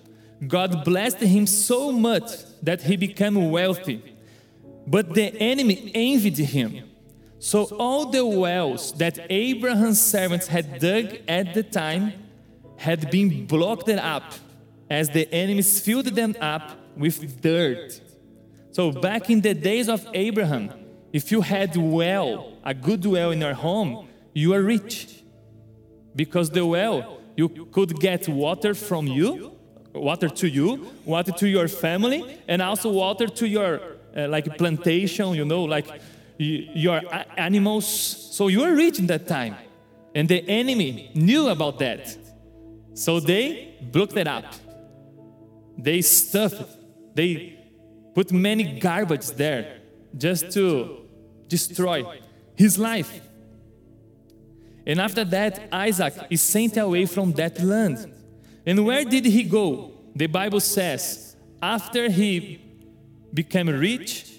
God 0.48 0.84
blessed 0.84 1.22
him 1.22 1.48
so 1.48 1.91
much 1.91 2.29
that 2.62 2.82
he 2.82 2.98
became 2.98 3.50
wealthy 3.50 4.15
but 4.88 5.13
the 5.13 5.36
enemy 5.39 5.91
envied 5.94 6.38
him. 6.38 6.91
So 7.39 7.63
all 7.77 8.07
the 8.07 8.25
wells 8.25 8.93
that 8.93 9.19
Abraham's 9.29 10.01
servants 10.01 10.47
had 10.47 10.79
dug 10.79 11.17
at 11.27 11.53
the 11.53 11.63
time 11.63 12.13
had 12.77 13.09
been 13.11 13.45
blocked 13.45 13.89
up 13.89 14.33
as 14.89 15.09
the 15.09 15.31
enemies 15.33 15.79
filled 15.79 16.07
them 16.07 16.35
up 16.39 16.77
with 16.97 17.41
dirt. 17.41 18.01
So 18.71 18.91
back 18.91 19.29
in 19.29 19.41
the 19.41 19.53
days 19.53 19.89
of 19.89 20.05
Abraham, 20.13 20.71
if 21.13 21.31
you 21.31 21.41
had 21.41 21.75
well, 21.77 22.53
a 22.63 22.73
good 22.73 23.05
well 23.05 23.31
in 23.31 23.41
your 23.41 23.53
home, 23.53 24.07
you 24.33 24.53
are 24.53 24.61
rich. 24.61 25.23
Because 26.15 26.49
the 26.49 26.65
well, 26.65 27.19
you 27.35 27.49
could 27.49 27.99
get 27.99 28.27
water 28.27 28.73
from 28.73 29.07
you, 29.07 29.51
water 29.93 30.29
to 30.29 30.47
you, 30.47 30.91
water 31.05 31.31
to 31.31 31.47
your 31.47 31.67
family, 31.67 32.37
and 32.47 32.61
also 32.61 32.89
water 32.91 33.27
to 33.27 33.47
your 33.47 33.79
uh, 34.15 34.27
like 34.27 34.57
plantation, 34.57 35.33
you 35.33 35.45
know, 35.45 35.63
like 35.63 35.87
your 36.37 37.01
animals. 37.37 37.85
So 37.85 38.47
you 38.47 38.61
were 38.61 38.73
rich 38.75 38.99
in 38.99 39.07
that 39.07 39.27
time. 39.27 39.55
And 40.13 40.29
the 40.29 40.47
enemy 40.47 41.11
knew 41.13 41.49
about 41.49 41.79
that. 41.79 42.17
So 42.93 43.19
they 43.19 43.75
blocked 43.81 44.15
it 44.17 44.27
up. 44.27 44.45
They 45.77 46.01
stuffed. 46.01 46.63
They 47.13 47.59
put 48.13 48.31
many 48.31 48.79
garbage 48.79 49.27
there 49.31 49.81
just 50.17 50.51
to 50.53 51.05
destroy 51.47 52.05
his 52.55 52.79
life. 52.79 53.21
And 54.87 55.01
after 55.01 55.25
that, 55.25 55.67
Isaac 55.71 56.13
is 56.29 56.41
sent 56.41 56.77
away 56.77 57.05
from 57.05 57.33
that 57.33 57.61
land. 57.61 58.13
And 58.65 58.85
where 58.85 59.03
did 59.03 59.25
he 59.25 59.43
go? 59.43 59.91
The 60.15 60.27
Bible 60.27 60.59
says, 60.59 61.35
after 61.61 62.09
he 62.09 62.61
became 63.33 63.67
rich 63.67 64.34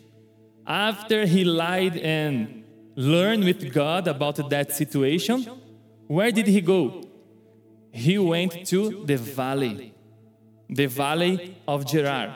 after 0.67 1.27
he 1.27 1.45
lied 1.45 1.97
and 1.97 2.65
learned 2.97 3.45
with 3.45 3.73
God 3.73 4.09
about 4.09 4.51
that 4.51 4.73
situation. 4.73 5.47
Where 6.07 6.33
did 6.33 6.47
he 6.47 6.61
go? 6.61 7.05
He 7.93 8.19
went 8.19 8.67
to 8.67 9.05
the 9.05 9.17
valley, 9.17 9.95
the 10.69 10.87
valley 10.87 11.57
of 11.67 11.87
Gerar. 11.87 12.35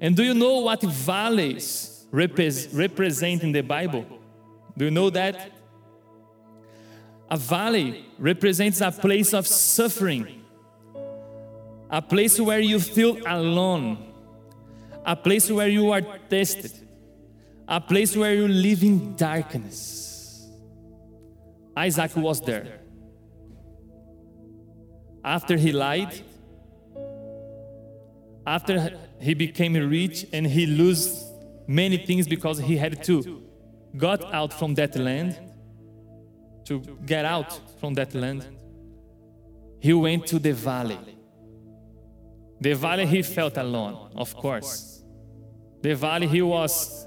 And 0.00 0.16
do 0.16 0.22
you 0.22 0.34
know 0.34 0.58
what 0.60 0.82
valleys 0.82 2.06
represent 2.10 3.42
in 3.42 3.52
the 3.52 3.62
Bible? 3.62 4.04
Do 4.76 4.84
you 4.84 4.90
know 4.90 5.10
that? 5.10 5.50
A 7.30 7.36
valley 7.36 8.04
represents 8.18 8.80
a 8.80 8.92
place 8.92 9.32
of 9.32 9.46
suffering, 9.46 10.42
a 11.90 12.02
place 12.02 12.38
where 12.38 12.60
you 12.60 12.78
feel 12.78 13.18
alone, 13.26 14.12
a 15.04 15.16
place 15.16 15.50
where 15.50 15.68
you 15.68 15.90
are 15.90 16.02
tested, 16.28 16.83
a 17.68 17.80
place 17.80 18.16
where 18.16 18.34
you 18.34 18.48
live 18.48 18.82
in 18.82 19.16
darkness. 19.16 20.48
Isaac 21.76 22.14
was 22.16 22.40
there. 22.40 22.80
After 25.24 25.56
he 25.56 25.72
lied, 25.72 26.14
after 28.46 28.98
he 29.20 29.34
became 29.34 29.74
rich 29.88 30.26
and 30.32 30.46
he 30.46 30.66
lost 30.66 31.24
many 31.66 31.96
things 31.96 32.28
because 32.28 32.58
he 32.58 32.76
had 32.76 33.02
to 33.04 33.42
got 33.96 34.22
out 34.34 34.52
from 34.52 34.74
that 34.74 34.94
land 34.96 35.38
to 36.66 36.80
get 37.06 37.24
out 37.24 37.58
from 37.80 37.94
that 37.94 38.12
land 38.14 38.44
he 39.80 39.94
went 39.94 40.26
to 40.26 40.38
the 40.38 40.52
valley 40.52 40.98
The 42.60 42.74
valley 42.74 43.06
he 43.06 43.22
felt 43.22 43.58
alone, 43.58 44.10
of 44.16 44.34
course. 44.34 45.02
The 45.82 45.94
valley 45.94 46.26
he 46.26 46.40
was 46.40 47.06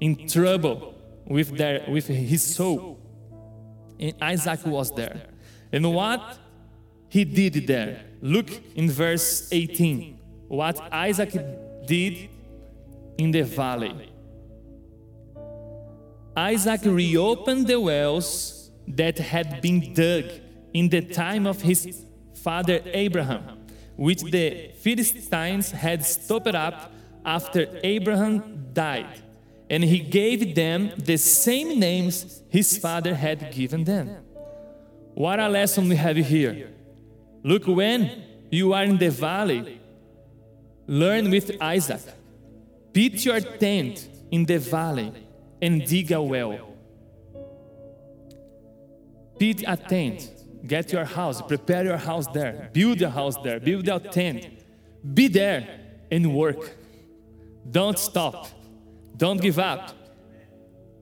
in 0.00 0.28
trouble 0.28 0.94
with, 1.26 1.56
their, 1.56 1.84
with 1.88 2.06
his 2.06 2.42
soul. 2.42 2.98
And 3.98 4.14
Isaac 4.20 4.64
was 4.66 4.90
there. 4.94 5.22
And 5.72 5.92
what 5.94 6.38
he 7.08 7.24
did 7.24 7.66
there? 7.66 8.04
Look 8.20 8.48
in 8.74 8.90
verse 8.90 9.48
18. 9.52 10.18
What 10.48 10.80
Isaac 10.92 11.32
did 11.86 12.28
in 13.18 13.30
the 13.30 13.42
valley. 13.42 14.10
Isaac 16.36 16.80
reopened 16.84 17.68
the 17.68 17.80
wells 17.80 18.70
that 18.88 19.18
had 19.18 19.60
been 19.62 19.94
dug 19.94 20.24
in 20.72 20.88
the 20.88 21.02
time 21.02 21.46
of 21.46 21.62
his 21.62 22.04
father 22.42 22.80
Abraham, 22.86 23.66
which 23.96 24.22
the 24.22 24.72
Philistines 24.80 25.70
had 25.70 26.04
stopped 26.04 26.48
up 26.48 26.92
after 27.24 27.80
Abraham 27.84 28.68
died. 28.72 29.22
And 29.70 29.82
he 29.82 29.98
gave 29.98 30.54
them 30.54 30.92
the 30.96 31.16
same 31.16 31.78
names 31.78 32.42
his 32.48 32.76
father 32.76 33.14
had 33.14 33.52
given 33.52 33.84
them. 33.84 34.16
What 35.14 35.40
a 35.40 35.48
lesson 35.48 35.88
we 35.88 35.96
have 35.96 36.16
here. 36.16 36.70
Look, 37.42 37.66
when 37.66 38.22
you 38.50 38.72
are 38.72 38.84
in 38.84 38.98
the 38.98 39.10
valley, 39.10 39.80
learn 40.86 41.30
with 41.30 41.52
Isaac. 41.60 42.02
Pitch 42.92 43.24
your 43.24 43.40
tent 43.40 44.08
in 44.30 44.44
the 44.44 44.58
valley 44.58 45.12
and 45.60 45.84
dig 45.86 46.12
a 46.12 46.20
well. 46.22 46.74
Pitch 49.38 49.64
a 49.66 49.76
tent, 49.76 50.30
get 50.66 50.92
your 50.92 51.04
house, 51.04 51.42
prepare 51.42 51.84
your 51.84 51.96
house 51.96 52.26
there, 52.28 52.70
build 52.72 53.02
a 53.02 53.10
house 53.10 53.36
there, 53.42 53.58
build 53.58 53.88
a 53.88 53.98
tent. 53.98 54.46
Be 55.12 55.28
there 55.28 55.80
and 56.10 56.34
work. 56.34 56.76
Don't 57.70 57.98
stop. 57.98 58.48
Don't 59.16 59.40
give 59.40 59.58
up. 59.58 59.92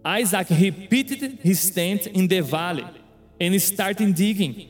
Isaac, 0.04 0.48
pitched 0.48 1.22
his 1.40 1.70
tent 1.70 2.06
in 2.08 2.26
the 2.26 2.40
valley 2.40 2.86
and 3.40 3.60
started 3.62 4.14
digging. 4.14 4.68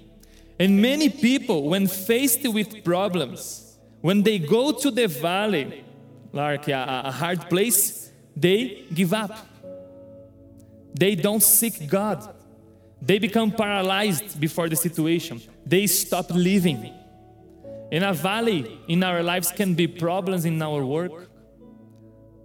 And 0.59 0.81
many 0.81 1.09
people, 1.09 1.69
when 1.71 1.87
faced 1.87 2.47
with 2.47 2.85
problems, 2.85 3.77
when 4.01 4.23
they 4.23 4.39
go 4.39 4.73
to 4.73 4.91
the 4.91 5.09
valley, 5.09 5.85
like 6.33 6.69
a, 6.69 7.03
a 7.07 7.11
hard 7.11 7.49
place, 7.49 8.11
they 8.37 8.85
give 8.93 9.13
up. 9.13 9.47
They 10.95 11.15
don't 11.15 11.43
seek 11.43 11.89
God. 11.89 12.35
They 13.01 13.19
become 13.19 13.51
paralyzed 13.51 14.41
before 14.41 14.69
the 14.69 14.77
situation. 14.77 15.41
They 15.67 15.87
stop 15.87 16.31
living. 16.31 16.95
In 17.91 18.03
a 18.03 18.13
valley 18.13 18.81
in 18.89 19.03
our 19.03 19.23
lives 19.23 19.51
can 19.51 19.75
be 19.75 19.87
problems 19.87 20.45
in 20.45 20.61
our 20.63 20.85
work. 20.85 21.29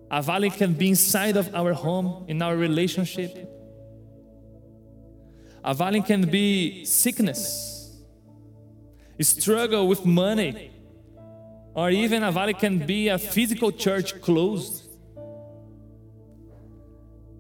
A 0.09 0.21
valley 0.21 0.49
can 0.49 0.73
be 0.73 0.89
inside 0.89 1.35
of 1.35 1.53
our 1.53 1.73
home, 1.73 2.25
in 2.27 2.41
our 2.41 2.55
relationship. 2.55 3.53
A 5.63 5.73
valley 5.73 6.01
can 6.01 6.29
be 6.29 6.85
sickness, 6.85 7.97
struggle 9.19 9.87
with 9.87 10.05
money, 10.05 10.71
or 11.73 11.89
even 11.89 12.23
a 12.23 12.31
valley 12.31 12.53
can 12.53 12.79
be 12.79 13.09
a 13.09 13.17
physical 13.17 13.71
church 13.71 14.21
closed. 14.21 14.87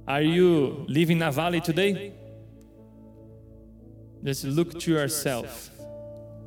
Are 0.07 0.21
you 0.21 0.85
living 0.87 1.21
a 1.21 1.31
valley 1.31 1.61
today? 1.61 2.13
Just 4.23 4.43
look 4.43 4.77
to 4.79 4.91
yourself 4.91 5.69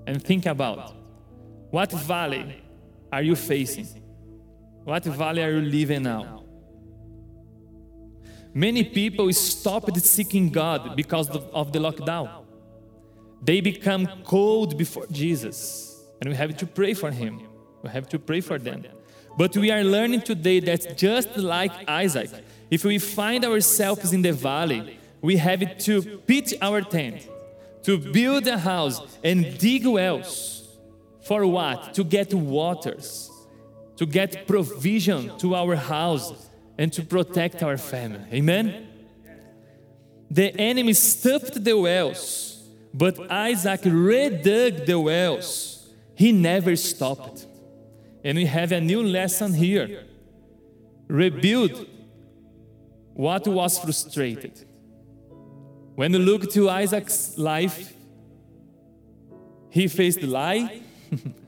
and 0.07 0.23
think 0.23 0.47
about 0.47 0.95
what 1.71 1.91
valley 1.93 2.62
are 3.12 3.23
you 3.23 3.37
facing? 3.37 4.00
What 4.84 5.04
valley 5.04 5.42
are 5.42 5.50
you 5.50 5.60
living 5.60 6.02
now? 6.02 6.44
Many 8.52 8.82
people 8.84 9.32
stopped 9.32 9.97
seeking 10.00 10.50
God 10.50 10.97
because 10.97 11.28
of 11.30 11.73
the 11.73 11.78
lockdown. 11.78 12.28
They 13.43 13.60
become 13.60 14.08
cold 14.25 14.76
before 14.76 15.06
Jesus, 15.10 16.02
and 16.21 16.28
we 16.30 16.36
have 16.36 16.56
to 16.56 16.66
pray 16.66 16.95
for 16.95 17.10
Him. 17.10 17.40
We 17.82 17.90
have 17.90 18.08
to 18.08 18.19
pray 18.19 18.40
for 18.40 18.58
them. 18.58 18.84
But 19.38 19.56
we 19.56 19.71
are 19.71 19.84
learning 19.84 20.23
today 20.23 20.60
that 20.60 20.97
just 20.97 21.36
like 21.36 21.73
Isaac, 21.88 22.30
if 22.71 22.84
we 22.84 22.99
find 22.99 23.45
ourselves 23.45 24.12
in 24.12 24.23
the 24.23 24.32
valley, 24.32 24.99
we 25.23 25.36
have 25.36 25.78
to 25.78 26.19
pitch 26.26 26.54
our 26.60 26.80
tent, 26.80 27.28
to 27.84 27.97
build 27.99 28.47
a 28.47 28.58
house 28.58 29.00
and 29.23 29.56
dig 29.58 29.86
wells. 29.86 30.69
For 31.23 31.47
what? 31.47 31.95
To 31.95 32.04
get 32.04 32.34
waters, 32.34 33.29
to 34.00 34.06
get 34.06 34.47
provision 34.47 35.30
to 35.36 35.54
our 35.54 35.76
house, 35.76 36.32
and 36.78 36.91
to 36.91 37.02
protect 37.02 37.63
our 37.63 37.76
family. 37.76 38.25
Amen? 38.32 38.89
The 40.30 40.58
enemy 40.58 40.95
stuffed 40.95 41.63
the 41.63 41.76
wells, 41.76 42.67
but 42.95 43.30
Isaac 43.30 43.82
redug 43.82 44.86
the 44.86 44.99
wells. 44.99 45.86
He 46.15 46.32
never 46.32 46.76
stopped. 46.76 47.47
And 48.25 48.39
we 48.39 48.47
have 48.47 48.73
a 48.73 48.80
new 48.80 49.02
lesson 49.02 49.52
here. 49.52 50.04
Rebuild 51.06 51.86
what 53.13 53.47
was 53.47 53.78
frustrated. 53.78 54.65
When 55.95 56.15
you 56.15 56.21
look 56.21 56.50
to 56.52 56.71
Isaac's 56.71 57.36
life, 57.36 57.93
he 59.69 59.89
faced 59.89 60.23
lie. 60.23 60.80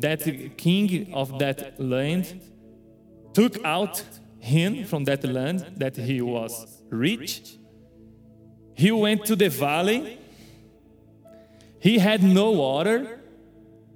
that 0.00 0.56
king 0.56 1.12
of 1.12 1.38
that 1.38 1.78
land 1.80 2.40
took 3.32 3.62
out 3.64 4.02
him 4.38 4.84
from 4.84 5.04
that 5.04 5.24
land 5.24 5.66
that 5.76 5.96
he 5.96 6.20
was 6.22 6.82
rich. 6.90 7.58
He 8.74 8.90
went 8.92 9.24
to 9.26 9.36
the 9.36 9.48
valley. 9.48 10.18
He 11.80 11.98
had 11.98 12.22
no 12.22 12.50
water. 12.52 13.20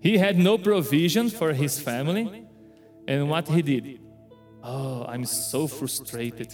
He 0.01 0.19
had 0.19 0.39
no 0.39 0.59
provision 0.59 1.29
for 1.31 1.53
his 1.53 1.79
family. 1.79 2.45
And 3.07 3.29
what 3.29 3.49
he 3.49 3.63
did? 3.63 4.01
Oh, 4.63 5.05
I'm 5.07 5.25
so 5.25 5.67
frustrated. 5.67 6.53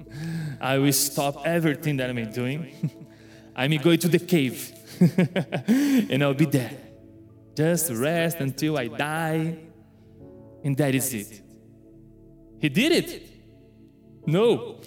I 0.60 0.78
will 0.78 0.92
stop 0.92 1.46
everything 1.46 1.96
that 1.98 2.10
I'm 2.10 2.30
doing. 2.30 3.06
I'm 3.56 3.76
going 3.78 3.98
to 4.00 4.08
the 4.08 4.18
cave 4.18 4.72
and 6.10 6.22
I'll 6.22 6.34
be 6.34 6.44
there. 6.44 6.70
Just 7.58 7.90
rest 7.90 8.36
until 8.38 8.78
I 8.78 8.86
die. 8.86 9.56
And 10.62 10.76
that 10.76 10.94
is 10.94 11.12
it. 11.12 11.42
He 12.60 12.68
did 12.68 12.92
it. 12.92 13.22
No. 14.24 14.80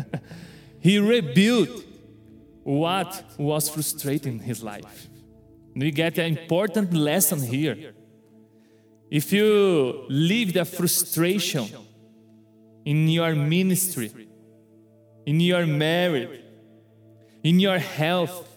he 0.78 0.98
rebuilt 1.00 1.84
what 2.62 3.24
was 3.36 3.68
frustrating 3.68 4.38
his 4.38 4.62
life. 4.62 5.08
We 5.74 5.90
get 5.90 6.16
an 6.18 6.38
important 6.38 6.92
lesson 6.94 7.40
here. 7.40 7.92
If 9.10 9.32
you 9.32 10.04
live 10.08 10.52
the 10.52 10.64
frustration 10.64 11.66
in 12.84 13.08
your 13.08 13.34
ministry, 13.34 14.12
in 15.26 15.40
your 15.40 15.66
marriage, 15.66 16.40
in 17.42 17.58
your 17.58 17.80
health, 17.80 18.48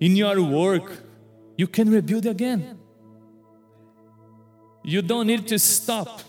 in 0.00 0.16
your 0.16 0.42
work, 0.42 0.90
you 1.56 1.66
can 1.66 1.90
rebuild 1.90 2.26
again. 2.26 2.78
You 4.84 5.02
don't 5.02 5.26
need 5.26 5.46
to 5.48 5.58
stop 5.58 6.20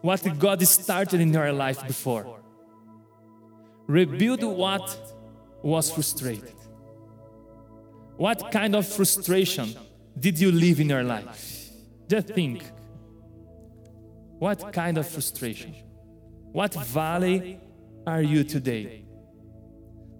what 0.00 0.38
God 0.38 0.62
started 0.66 1.20
in 1.20 1.32
your 1.32 1.52
life 1.52 1.86
before. 1.86 2.40
Rebuild 3.86 4.42
what 4.42 5.14
was 5.62 5.90
frustrated. 5.90 6.54
What 8.16 8.50
kind 8.50 8.74
of 8.74 8.86
frustration 8.86 9.74
did 10.18 10.38
you 10.38 10.50
live 10.50 10.80
in 10.80 10.88
your 10.88 11.02
life? 11.02 11.70
Just 12.08 12.28
think. 12.28 12.64
What 14.38 14.72
kind 14.72 14.98
of 14.98 15.08
frustration? 15.08 15.74
What 16.52 16.74
valley 16.74 17.60
are 18.06 18.22
you 18.22 18.44
today? 18.44 19.04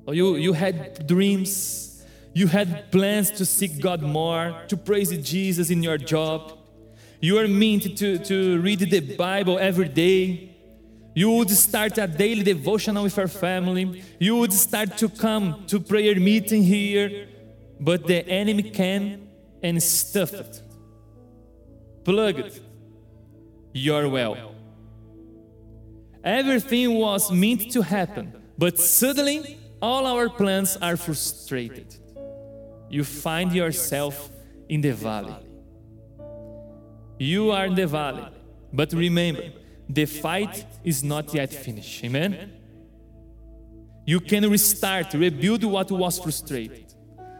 Oh, 0.06 0.12
you, 0.12 0.36
you 0.36 0.52
had 0.52 1.06
dreams, 1.06 1.95
you 2.36 2.46
had 2.48 2.92
plans 2.92 3.30
to 3.30 3.46
seek 3.46 3.80
God 3.80 4.02
more, 4.02 4.54
to 4.68 4.76
praise 4.76 5.10
Jesus 5.26 5.70
in 5.70 5.82
your 5.82 5.96
job. 5.96 6.52
You 7.18 7.38
are 7.38 7.48
meant 7.48 7.96
to, 7.96 8.18
to 8.18 8.60
read 8.60 8.80
the 8.80 9.00
Bible 9.16 9.58
every 9.58 9.88
day. 9.88 10.54
You 11.14 11.30
would 11.30 11.48
start 11.48 11.96
a 11.96 12.06
daily 12.06 12.42
devotional 12.42 13.04
with 13.04 13.16
your 13.16 13.28
family. 13.28 14.02
You 14.18 14.36
would 14.36 14.52
start 14.52 14.98
to 14.98 15.08
come 15.08 15.64
to 15.68 15.80
prayer 15.80 16.20
meeting 16.20 16.62
here. 16.62 17.26
But 17.80 18.06
the 18.06 18.20
enemy 18.28 18.64
came 18.64 19.28
and 19.62 19.82
stuffed 19.82 20.62
plugged 22.04 22.60
your 23.72 24.10
well. 24.10 24.54
Everything 26.22 26.96
was 26.96 27.32
meant 27.32 27.72
to 27.72 27.80
happen, 27.80 28.26
but 28.58 28.78
suddenly 28.78 29.58
all 29.80 30.04
our 30.06 30.28
plans 30.28 30.76
are 30.82 30.98
frustrated. 30.98 31.96
You 32.88 33.04
find 33.04 33.52
yourself 33.52 34.30
in 34.68 34.80
the 34.80 34.92
valley. 34.92 35.34
You 37.18 37.50
are 37.50 37.66
in 37.66 37.74
the 37.74 37.86
valley. 37.86 38.26
But 38.72 38.92
remember, 38.92 39.42
the 39.88 40.04
fight 40.06 40.66
is 40.84 41.02
not 41.02 41.32
yet 41.34 41.52
finished. 41.52 42.04
Amen? 42.04 42.52
You 44.04 44.20
can 44.20 44.48
restart, 44.50 45.14
rebuild 45.14 45.64
what 45.64 45.90
was 45.90 46.18
frustrated. 46.18 46.94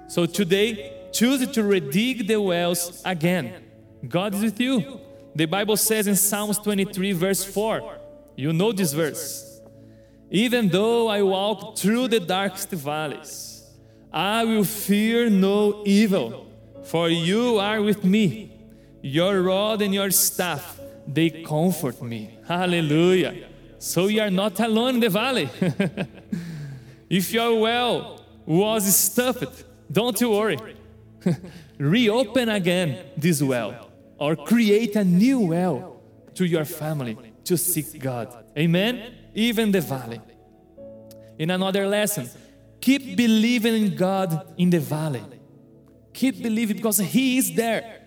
So 0.09 0.27
today, 0.27 1.09
choose 1.13 1.47
to 1.47 1.63
redig 1.63 2.27
the 2.27 2.41
wells 2.41 3.03
again. 3.05 3.63
God 4.09 4.35
is 4.35 4.43
with 4.43 4.61
you. 4.61 5.01
The 5.35 5.47
Bible 5.47 5.77
says 5.77 6.07
in 6.07 6.17
Psalms 6.17 6.59
23, 6.59 7.13
verse 7.13 7.45
4, 7.45 7.99
you 8.37 8.53
know 8.53 8.73
this 8.73 8.93
verse. 8.93 9.61
Even 10.31 10.69
though 10.69 11.09
I 11.09 11.23
walk 11.23 11.77
through 11.79 12.09
the 12.09 12.21
darkest 12.21 12.71
valleys, 12.71 13.56
I 14.17 14.45
will 14.45 14.65
fear 14.65 15.29
no 15.29 15.83
evil, 15.85 16.47
for 16.85 17.11
you 17.11 17.59
are 17.59 17.83
with 17.83 18.03
me. 18.03 18.51
Your 19.03 19.43
rod 19.43 19.83
and 19.83 19.93
your 19.93 20.11
staff, 20.11 20.81
they 21.07 21.29
comfort 21.45 22.01
me. 22.01 22.39
Hallelujah. 22.49 23.35
So 23.79 24.07
you 24.07 24.23
are 24.23 24.31
not 24.31 24.59
alone 24.59 24.95
in 24.95 25.01
the 25.01 25.11
valley. 25.11 25.51
if 27.11 27.31
your 27.31 27.61
well 27.61 28.25
was 28.47 28.97
stuffed, 28.97 29.65
don't 29.93 30.19
you 30.19 30.31
worry. 30.31 30.59
Reopen 31.79 32.49
again 32.49 33.05
this 33.19 33.43
well 33.43 33.91
or 34.17 34.35
create 34.35 34.97
a 34.97 35.05
new 35.05 35.41
well 35.41 36.01
to 36.37 36.47
your 36.47 36.65
family 36.65 37.19
to 37.45 37.59
seek 37.59 38.01
God. 38.01 38.35
Amen? 38.57 39.13
Even 39.35 39.73
the 39.73 39.83
valley. 39.83 40.23
In 41.39 41.51
another 41.51 41.87
lesson, 41.87 42.31
keep 42.87 43.17
believing 43.17 43.75
in 43.83 43.97
God 43.97 44.55
in 44.57 44.71
the 44.71 44.79
valley. 44.79 45.23
Keep 46.13 46.41
believing 46.41 46.77
because 46.77 46.99
He 46.99 47.39
is 47.39 47.53
there. 47.53 48.03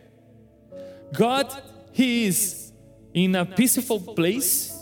God, 1.13 1.47
He 1.91 2.27
is 2.27 2.71
in 3.13 3.35
a 3.35 3.45
peaceful 3.45 3.99
place, 3.99 4.73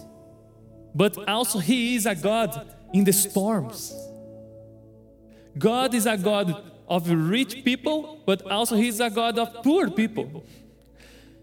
but 0.94 1.18
also 1.28 1.58
He 1.58 1.96
is 1.96 2.06
a 2.06 2.14
God 2.14 2.76
in 2.94 3.04
the 3.06 3.12
storms. 3.12 3.80
God 5.58 5.96
is 5.96 6.06
a 6.06 6.16
God 6.16 6.48
of 6.88 7.10
rich 7.10 7.64
people, 7.66 8.22
but 8.24 8.44
also 8.52 8.76
He's 8.76 9.00
a 9.00 9.10
God 9.10 9.40
of 9.40 9.64
poor 9.64 9.90
people. 9.90 10.46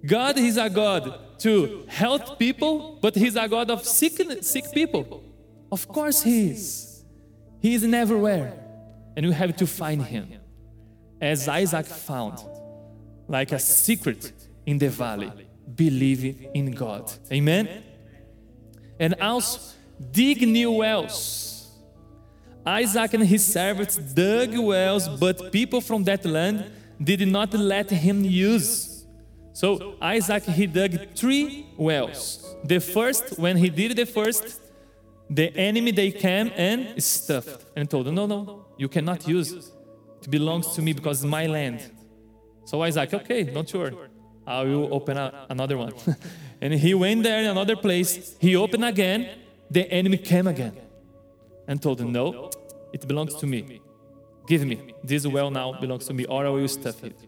God 0.06 0.38
is 0.38 0.58
a 0.58 0.70
God 0.70 1.38
to 1.40 1.84
help 1.88 2.38
people, 2.38 3.00
but 3.02 3.16
He's 3.16 3.34
a 3.34 3.48
God 3.48 3.68
of 3.72 3.84
sick, 3.84 4.14
sick 4.42 4.66
people. 4.72 5.24
Of 5.72 5.88
course, 5.88 6.22
He 6.22 6.50
is. 6.50 6.93
He 7.64 7.72
is 7.72 7.82
everywhere, 7.82 8.52
and 9.16 9.26
we 9.26 9.32
have 9.32 9.56
to 9.56 9.66
find 9.66 10.02
Him. 10.02 10.26
As 11.18 11.48
Isaac 11.48 11.86
found, 11.86 12.38
like 13.26 13.52
a 13.52 13.58
secret 13.58 14.32
in 14.66 14.76
the 14.76 14.90
valley, 14.90 15.32
believe 15.74 16.22
in 16.52 16.72
God. 16.72 17.10
Amen? 17.32 17.82
And 19.00 19.14
also, 19.18 19.60
dig 20.12 20.46
new 20.46 20.72
wells 20.72 21.54
Isaac 22.66 23.12
and 23.14 23.26
his 23.26 23.44
servants 23.44 23.96
dug 23.96 24.56
wells, 24.58 25.06
but 25.08 25.52
people 25.52 25.80
from 25.80 26.04
that 26.04 26.24
land 26.24 26.64
did 27.02 27.26
not 27.28 27.52
let 27.52 27.90
him 27.90 28.24
use. 28.24 29.04
So 29.52 29.94
Isaac 30.00 30.44
he 30.44 30.66
dug 30.66 30.92
three 31.14 31.66
wells. 31.76 32.54
The 32.64 32.80
first, 32.80 33.38
when 33.38 33.56
he 33.56 33.68
did 33.68 33.96
the 33.96 34.06
first, 34.06 34.60
the 35.30 35.56
enemy 35.56 35.90
they 35.90 36.10
came 36.10 36.50
and 36.54 37.02
stuffed 37.02 37.66
and 37.76 37.88
told 37.90 38.08
him, 38.08 38.14
No, 38.14 38.26
no, 38.26 38.66
you 38.76 38.88
cannot 38.88 39.26
use. 39.26 39.70
It 40.22 40.30
belongs 40.30 40.74
to 40.74 40.82
me 40.82 40.92
because 40.92 41.22
it's 41.22 41.30
my 41.30 41.46
land. 41.46 41.80
So 42.64 42.82
Isaac, 42.82 43.12
okay, 43.12 43.44
don't 43.44 43.72
worry. 43.74 43.96
I 44.46 44.62
will 44.62 44.92
open 44.92 45.16
a, 45.16 45.46
another 45.48 45.78
one. 45.78 45.94
and 46.60 46.74
he 46.74 46.94
went 46.94 47.22
there 47.22 47.40
in 47.40 47.46
another 47.46 47.76
place. 47.76 48.36
He 48.38 48.56
opened 48.56 48.84
again. 48.84 49.28
The 49.70 49.90
enemy 49.90 50.18
came 50.18 50.46
again 50.46 50.76
and 51.66 51.80
told 51.80 52.00
him, 52.00 52.12
No, 52.12 52.50
it 52.92 53.06
belongs 53.06 53.34
to 53.36 53.46
me. 53.46 53.80
Give 54.46 54.64
me. 54.64 54.94
This 55.02 55.26
well 55.26 55.50
now 55.50 55.72
belongs 55.80 56.06
to 56.06 56.14
me, 56.14 56.26
or 56.26 56.46
I 56.46 56.50
will 56.50 56.68
stuff 56.68 57.02
it. 57.02 57.18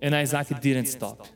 And 0.00 0.14
Isaac 0.14 0.60
didn't 0.60 0.86
stop. 0.86 1.26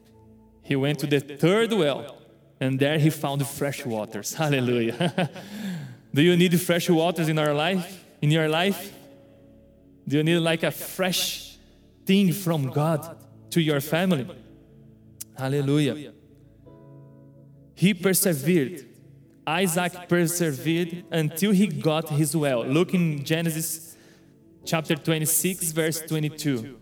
He 0.62 0.74
went 0.74 0.98
to 1.00 1.06
the 1.06 1.20
third 1.20 1.72
well, 1.72 2.16
and 2.60 2.78
there 2.78 2.98
he 2.98 3.10
found 3.10 3.46
fresh 3.46 3.84
waters. 3.84 4.34
Hallelujah. 4.42 5.30
Do 6.14 6.22
you 6.22 6.36
need 6.36 6.60
fresh 6.60 6.88
waters 6.88 7.28
in 7.28 7.38
our 7.38 7.52
life? 7.54 8.04
In 8.22 8.30
your 8.30 8.48
life? 8.48 8.92
Do 10.06 10.18
you 10.18 10.22
need 10.22 10.38
like 10.38 10.62
a 10.62 10.70
fresh 10.70 11.56
thing 12.06 12.32
from 12.32 12.70
God 12.70 13.16
to 13.50 13.60
your 13.60 13.80
family? 13.80 14.26
Hallelujah. 15.36 16.12
He 17.74 17.94
persevered 17.94 18.86
Isaac 19.46 20.08
persevered 20.08 21.04
until 21.10 21.52
he 21.52 21.66
got 21.66 22.08
his 22.08 22.36
well. 22.36 22.64
Look 22.64 22.94
in 22.94 23.24
Genesis 23.24 23.96
chapter 24.64 24.94
26, 24.94 25.72
verse 25.72 26.00
22. 26.00 26.78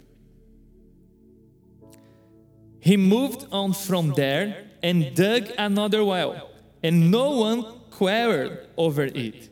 He 2.81 2.97
moved 2.97 3.47
on 3.51 3.73
from 3.73 4.13
there 4.15 4.69
and 4.83 5.15
dug 5.15 5.51
another 5.59 6.05
well, 6.05 6.51
and 6.83 7.11
no 7.11 7.31
one 7.31 7.65
quarreled 7.91 8.59
over 8.77 9.05
it. 9.05 9.51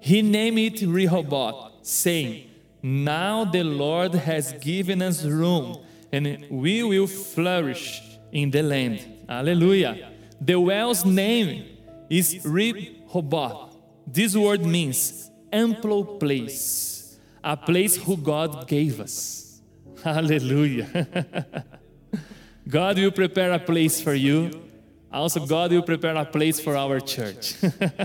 He 0.00 0.22
named 0.22 0.58
it 0.58 0.86
Rehoboth, 0.86 1.72
saying, 1.82 2.50
Now 2.82 3.44
the 3.44 3.62
Lord 3.62 4.14
has 4.14 4.52
given 4.54 5.02
us 5.02 5.24
room, 5.24 5.78
and 6.12 6.46
we 6.50 6.82
will 6.82 7.06
flourish 7.06 8.02
in 8.32 8.50
the 8.50 8.62
land. 8.62 9.06
Hallelujah. 9.28 10.10
The 10.40 10.58
well's 10.58 11.04
name 11.04 11.64
is 12.10 12.44
Rehoboth. 12.44 13.76
This 14.06 14.34
word 14.34 14.66
means 14.66 15.30
ample 15.52 16.04
place, 16.18 17.18
a 17.44 17.56
place 17.56 17.96
who 17.96 18.16
God 18.16 18.66
gave 18.66 19.00
us. 19.00 19.60
Hallelujah. 20.02 21.64
God 22.68 22.98
will 22.98 23.10
prepare 23.10 23.52
a 23.52 23.58
place 23.58 24.00
for 24.00 24.14
you. 24.14 24.61
Also, 25.12 25.44
God 25.44 25.72
will 25.72 25.82
prepare 25.82 26.16
a 26.16 26.24
place 26.24 26.58
for 26.58 26.76
our 26.76 26.98
church. 26.98 27.54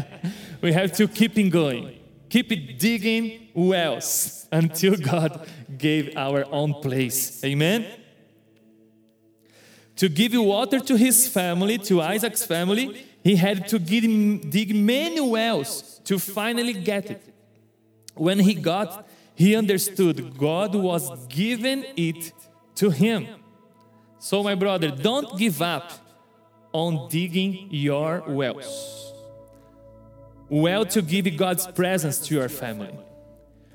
we 0.62 0.74
have 0.74 0.92
to 0.94 1.08
keep 1.08 1.38
it 1.38 1.50
going, 1.50 1.98
keep 2.28 2.52
it 2.52 2.78
digging 2.78 3.48
wells 3.54 4.46
until 4.52 4.96
God 4.98 5.48
gave 5.78 6.16
our 6.18 6.46
own 6.52 6.74
place. 6.82 7.44
Amen. 7.46 7.86
To 9.96 10.10
give 10.10 10.34
water 10.34 10.80
to 10.80 10.98
his 10.98 11.28
family, 11.28 11.78
to 11.80 12.02
Isaac's 12.02 12.46
family, 12.46 13.06
he 13.24 13.36
had 13.36 13.68
to 13.70 13.80
dig 13.80 14.76
many 14.76 15.22
wells 15.22 16.00
to 16.04 16.20
finally 16.20 16.74
get 16.74 17.10
it. 17.10 17.34
When 18.14 18.40
he 18.40 18.54
got, 18.54 19.08
he 19.34 19.56
understood 19.56 20.38
God 20.38 20.76
was 20.76 21.26
giving 21.28 21.86
it 21.96 22.32
to 22.76 22.90
him. 22.90 23.28
So, 24.20 24.44
my 24.44 24.56
brother, 24.56 24.90
don't 24.90 25.38
give 25.38 25.62
up 25.62 25.92
on 26.82 27.10
digging 27.10 27.68
your 27.72 28.12
wells. 28.28 29.14
Well, 30.50 30.86
to 30.86 31.02
give 31.02 31.26
God's 31.36 31.66
presence 31.68 32.18
to 32.28 32.36
your 32.36 32.50
family. 32.50 32.96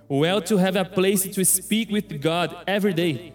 Well, 0.09 0.41
to 0.43 0.57
have 0.57 0.77
a 0.77 0.85
place 0.85 1.23
to 1.37 1.45
speak 1.45 1.91
with 1.91 2.09
God 2.21 2.49
every 2.67 2.95
day. 2.95 3.33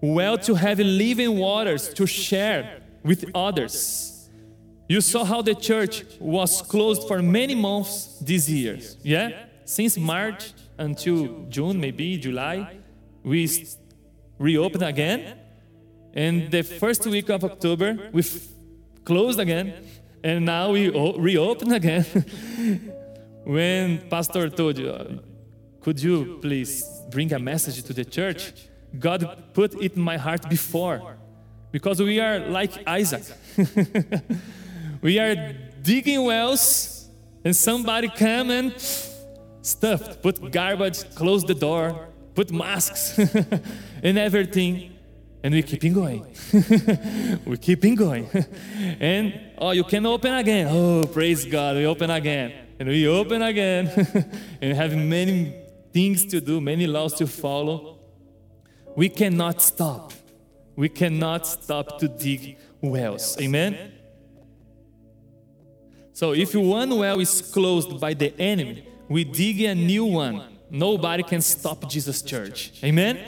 Well, 0.00 0.36
to 0.38 0.54
have 0.54 0.78
living 0.78 1.38
waters 1.38 1.82
to 1.94 2.06
share 2.06 2.62
with 3.02 3.20
others 3.34 4.18
you 4.88 5.02
saw 5.02 5.22
how 5.24 5.42
the 5.42 5.54
church 5.54 6.04
was 6.18 6.62
closed 6.62 7.06
for 7.06 7.20
many 7.20 7.54
months 7.54 8.18
this 8.22 8.48
year. 8.48 8.78
Yeah? 9.02 9.44
Since 9.64 9.98
March 9.98 10.52
until 10.78 11.44
June, 11.50 11.78
maybe 11.78 12.16
July, 12.16 12.78
we 13.22 13.50
reopened 14.38 14.84
again. 14.84 15.38
And 16.14 16.50
the 16.50 16.62
first 16.62 17.06
week 17.06 17.28
of 17.28 17.44
October, 17.44 18.08
we 18.12 18.22
closed 19.08 19.40
again. 19.40 19.66
And 20.22 20.44
now 20.44 20.64
we 20.76 20.82
reopen 21.28 21.72
again. 21.72 22.04
when 23.44 24.08
Pastor 24.10 24.50
told 24.50 24.76
you, 24.78 24.90
uh, 24.90 25.18
could 25.80 25.98
you 26.06 26.38
please 26.42 26.72
bring 27.10 27.32
a 27.32 27.38
message 27.38 27.82
to 27.84 27.92
the 27.94 28.04
church? 28.04 28.42
God 28.98 29.20
put 29.54 29.70
it 29.82 29.92
in 29.96 30.02
my 30.02 30.18
heart 30.18 30.42
before. 30.48 31.16
Because 31.72 32.00
we 32.02 32.20
are 32.20 32.38
like 32.58 32.72
Isaac. 32.86 33.24
we 35.02 35.18
are 35.18 35.34
digging 35.82 36.22
wells 36.24 37.08
and 37.44 37.54
somebody 37.54 38.08
come 38.08 38.50
and 38.50 38.74
stuffed, 39.62 40.22
put 40.22 40.50
garbage, 40.50 40.98
close 41.14 41.44
the 41.44 41.54
door, 41.54 42.08
put 42.34 42.50
masks 42.50 43.18
and 44.02 44.18
everything. 44.18 44.97
And 45.42 45.54
we 45.54 45.62
keep 45.62 45.92
going. 45.94 46.26
we 47.46 47.56
keep 47.58 47.80
going. 47.96 48.28
and 49.00 49.40
oh, 49.58 49.70
you 49.70 49.84
can 49.84 50.04
open 50.06 50.34
again. 50.34 50.66
Oh, 50.68 51.06
praise 51.06 51.44
God, 51.44 51.76
we 51.76 51.86
open 51.86 52.10
again. 52.10 52.52
And 52.80 52.88
we 52.88 53.06
open 53.06 53.42
again. 53.42 53.86
and 54.60 54.76
have 54.76 54.96
many 54.96 55.54
things 55.92 56.24
to 56.26 56.40
do, 56.40 56.60
many 56.60 56.86
laws 56.86 57.14
to 57.14 57.26
follow. 57.26 57.98
We 58.96 59.08
cannot 59.08 59.62
stop. 59.62 60.12
we 60.78 60.88
cannot 60.88 61.44
stop 61.44 61.98
to 61.98 62.06
dig 62.06 62.56
wells. 62.80 63.36
Amen? 63.40 63.92
So 66.12 66.34
if 66.34 66.54
one 66.54 66.96
well 66.96 67.18
is 67.18 67.42
closed 67.42 68.00
by 68.00 68.14
the 68.14 68.32
enemy, 68.40 68.86
we 69.08 69.24
dig 69.24 69.60
a 69.62 69.74
new 69.74 70.04
one. 70.04 70.58
Nobody 70.70 71.22
can 71.22 71.40
stop 71.40 71.88
Jesus' 71.88 72.22
church. 72.22 72.72
Amen? 72.84 73.18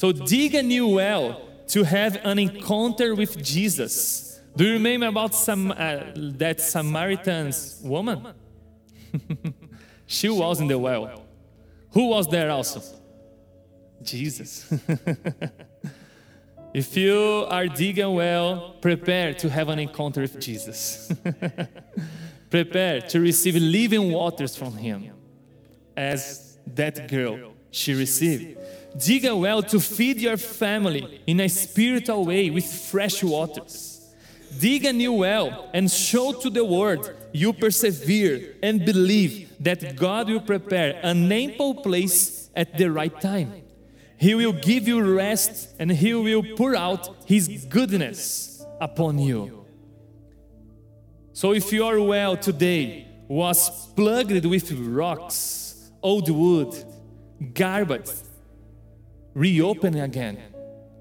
So 0.00 0.12
dig 0.12 0.54
a 0.54 0.62
new 0.62 0.88
well 0.88 1.42
to 1.66 1.82
have 1.82 2.24
an 2.24 2.38
encounter 2.38 3.14
with 3.14 3.44
Jesus. 3.44 4.40
Do 4.56 4.64
you 4.64 4.72
remember 4.72 5.08
about 5.08 5.34
some 5.34 5.72
uh, 5.72 6.04
that 6.38 6.62
Samaritan 6.62 7.52
woman? 7.82 8.28
she 10.06 10.30
was 10.30 10.58
in 10.58 10.68
the 10.68 10.78
well. 10.78 11.22
Who 11.90 12.08
was 12.08 12.26
there 12.28 12.50
also? 12.50 12.80
Jesus. 14.02 14.72
if 16.72 16.96
you 16.96 17.44
are 17.50 17.66
digging 17.66 18.14
well, 18.14 18.76
prepare 18.80 19.34
to 19.34 19.50
have 19.50 19.68
an 19.68 19.80
encounter 19.80 20.22
with 20.22 20.40
Jesus. 20.40 21.12
prepare 22.48 23.02
to 23.02 23.20
receive 23.20 23.56
living 23.56 24.12
waters 24.12 24.56
from 24.56 24.78
Him, 24.78 25.10
as 25.94 26.56
that 26.68 27.06
girl 27.06 27.52
she 27.70 27.92
received. 27.92 28.56
Dig 28.96 29.24
a 29.24 29.36
well 29.36 29.62
to 29.62 29.80
feed 29.80 30.18
your 30.18 30.36
family 30.36 31.22
in 31.26 31.40
a 31.40 31.48
spiritual 31.48 32.24
way 32.24 32.50
with 32.50 32.64
fresh 32.64 33.22
waters. 33.22 34.00
Dig 34.58 34.84
a 34.84 34.92
new 34.92 35.12
well 35.12 35.70
and 35.72 35.90
show 35.90 36.32
to 36.32 36.50
the 36.50 36.64
world 36.64 37.12
you 37.32 37.52
persevere 37.52 38.56
and 38.62 38.84
believe 38.84 39.52
that 39.60 39.96
God 39.96 40.28
will 40.28 40.40
prepare 40.40 40.98
an 41.02 41.30
ample 41.30 41.74
place 41.74 42.50
at 42.56 42.76
the 42.76 42.90
right 42.90 43.20
time. 43.20 43.62
He 44.16 44.34
will 44.34 44.52
give 44.52 44.88
you 44.88 45.00
rest 45.02 45.74
and 45.78 45.90
He 45.90 46.12
will 46.14 46.42
pour 46.56 46.74
out 46.74 47.24
His 47.26 47.66
goodness 47.68 48.64
upon 48.80 49.18
you. 49.18 49.64
So, 51.32 51.52
if 51.52 51.72
your 51.72 52.02
well 52.02 52.36
today 52.36 53.06
was 53.28 53.86
plugged 53.94 54.44
with 54.44 54.72
rocks, 54.72 55.90
old 56.02 56.28
wood, 56.28 56.74
garbage, 57.54 58.10
reopen 59.34 59.96
again 59.96 60.38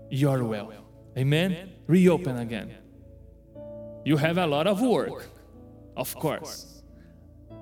your 0.10 0.44
well. 0.44 0.72
Amen? 1.18 1.72
Reopen 1.88 2.38
again. 2.38 2.76
You 4.06 4.18
have 4.18 4.38
a 4.38 4.48
lot 4.48 4.68
of 4.68 4.82
work, 4.82 5.28
of 5.96 6.16
course. 6.16 6.82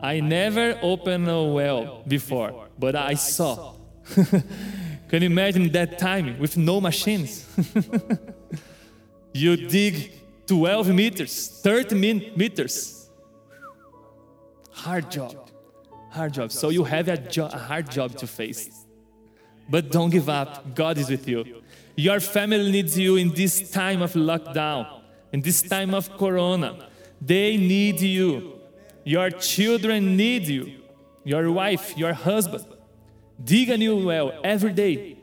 I 0.02 0.20
never 0.20 0.78
opened 0.82 1.28
a 1.28 1.44
well 1.44 2.04
before, 2.08 2.68
but 2.78 2.96
I 2.96 3.16
saw. 3.16 3.74
Can 5.10 5.22
you 5.22 5.28
imagine 5.28 5.72
that 5.72 5.98
time 5.98 6.38
with 6.38 6.58
no 6.58 6.80
machines? 6.80 7.46
you 9.34 9.56
dig 9.56 10.12
12 10.46 10.90
meters, 10.90 11.60
30 11.64 11.96
meters. 12.36 13.10
Hard 14.72 15.10
job. 15.10 15.50
Hard 16.12 16.34
job. 16.34 16.52
So 16.52 16.70
you 16.70 16.84
have 16.84 17.08
a, 17.08 17.18
jo- 17.18 17.50
a 17.52 17.58
hard 17.58 17.90
job 17.90 18.16
to 18.18 18.28
face. 18.28 18.87
But 19.70 19.92
don't 19.92 20.10
give 20.10 20.30
up. 20.30 20.76
God 20.76 20.98
is 20.98 21.10
with 21.10 21.28
you. 21.28 21.62
Your 21.96 22.20
family 22.20 22.72
needs 22.72 22.98
you 22.98 23.16
in 23.16 23.34
this 23.34 23.70
time 23.72 24.02
of 24.02 24.14
lockdown, 24.14 25.02
in 25.32 25.42
this 25.42 25.62
time 25.62 25.94
of 25.94 26.16
corona. 26.18 26.88
They 27.22 27.58
need 27.58 28.00
you. 28.00 28.60
Your 29.04 29.30
children 29.32 30.16
need 30.16 30.48
you. 30.48 30.74
Your 31.24 31.52
wife, 31.52 31.98
your 31.98 32.14
husband. 32.14 32.66
Dig 33.44 33.70
a 33.70 33.78
new 33.78 34.06
well 34.06 34.32
every 34.44 34.74
day 34.74 35.18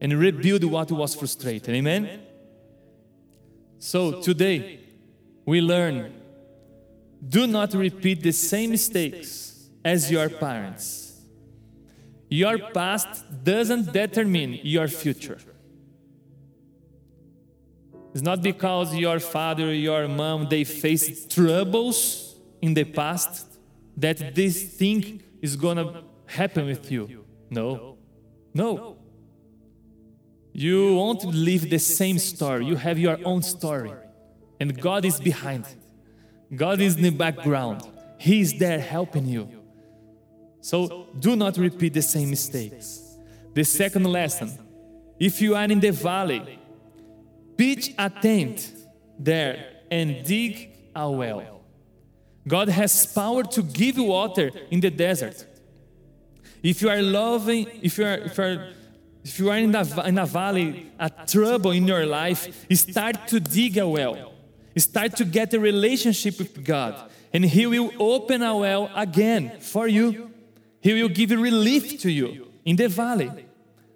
and 0.00 0.12
rebuild 0.12 0.64
what 0.64 0.90
was 0.90 1.14
frustrated. 1.14 1.74
Amen? 1.74 2.20
So 3.78 4.20
today, 4.20 4.80
we 5.44 5.60
learn 5.60 6.14
do 7.26 7.46
not 7.46 7.74
repeat 7.74 8.22
the 8.22 8.32
same 8.32 8.70
mistakes 8.70 9.68
as 9.84 10.10
your 10.10 10.28
parents. 10.28 11.07
Your 12.28 12.58
past 12.58 13.24
doesn't 13.44 13.92
determine 13.92 14.60
your 14.62 14.88
future. 14.88 15.38
It's 18.12 18.22
not 18.22 18.42
because 18.42 18.94
your 18.94 19.20
father, 19.20 19.72
your 19.72 20.08
mom, 20.08 20.48
they 20.48 20.64
faced 20.64 21.30
troubles 21.34 22.36
in 22.60 22.74
the 22.74 22.84
past 22.84 23.46
that 23.96 24.34
this 24.34 24.64
thing 24.64 25.22
is 25.40 25.56
gonna 25.56 26.02
happen 26.26 26.66
with 26.66 26.90
you. 26.90 27.24
No. 27.50 27.96
No. 28.54 28.96
You 30.52 30.96
won't 30.96 31.24
live 31.24 31.70
the 31.70 31.78
same 31.78 32.18
story. 32.18 32.66
You 32.66 32.76
have 32.76 32.98
your 32.98 33.18
own 33.24 33.42
story. 33.42 33.92
And 34.60 34.80
God 34.80 35.04
is 35.04 35.20
behind. 35.20 35.66
God 36.54 36.80
is 36.80 36.96
in 36.96 37.02
the 37.02 37.10
background. 37.10 37.82
He 38.18 38.40
is 38.40 38.54
there 38.58 38.80
helping 38.80 39.26
you. 39.26 39.57
So 40.60 41.06
do 41.18 41.36
not 41.36 41.56
repeat 41.56 41.94
the 41.94 42.02
same 42.02 42.30
mistakes. 42.30 43.02
The 43.54 43.64
second 43.64 44.04
lesson 44.04 44.58
if 45.18 45.40
you 45.40 45.56
are 45.56 45.64
in 45.64 45.80
the 45.80 45.90
valley, 45.90 46.58
pitch 47.56 47.92
a 47.98 48.08
tent 48.08 48.72
there 49.18 49.82
and 49.90 50.24
dig 50.24 50.70
a 50.94 51.10
well. 51.10 51.60
God 52.46 52.68
has 52.68 53.04
power 53.06 53.42
to 53.42 53.62
give 53.62 53.98
water 53.98 54.50
in 54.70 54.80
the 54.80 54.90
desert. 54.90 55.44
If 56.62 56.82
you 56.82 56.88
are 56.88 57.02
loving, 57.02 57.66
if 57.82 57.98
you 57.98 58.04
are, 58.04 58.14
if 58.14 58.38
you 58.38 58.44
are, 58.44 58.68
if 59.24 59.38
you 59.38 59.50
are 59.50 59.58
in, 59.58 59.74
a, 59.74 60.06
in 60.06 60.18
a 60.18 60.26
valley, 60.26 60.90
a 60.98 61.10
trouble 61.26 61.72
in 61.72 61.86
your 61.86 62.06
life, 62.06 62.66
start 62.72 63.28
to 63.28 63.40
dig 63.40 63.76
a 63.76 63.86
well. 63.86 64.32
Start 64.76 65.16
to 65.16 65.24
get 65.24 65.52
a 65.54 65.60
relationship 65.60 66.38
with 66.38 66.64
God, 66.64 67.10
and 67.32 67.44
He 67.44 67.66
will 67.66 67.90
open 67.98 68.42
a 68.42 68.56
well 68.56 68.90
again 68.94 69.58
for 69.60 69.88
you. 69.88 70.27
He 70.80 70.92
will 70.94 71.08
give 71.08 71.30
relief 71.30 72.00
to 72.02 72.10
you 72.10 72.48
in 72.64 72.76
the 72.76 72.88
valley. 72.88 73.30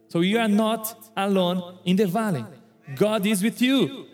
So 0.08 0.20
you 0.20 0.38
are 0.38 0.48
not 0.48 1.10
alone 1.16 1.78
in 1.84 1.96
the 1.96 2.06
valley. 2.06 2.44
God 2.96 3.24
is 3.26 3.42
with 3.42 3.62
you. 3.62 4.06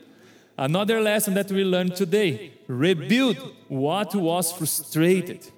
Another 0.57 1.01
lesson 1.01 1.35
that 1.35 1.51
we 1.51 1.65
learned 1.65 1.97
today 1.97 2.53
rebuild 2.67 3.37
what 3.69 4.15
was 4.15 4.53
frustrated. 4.53 5.49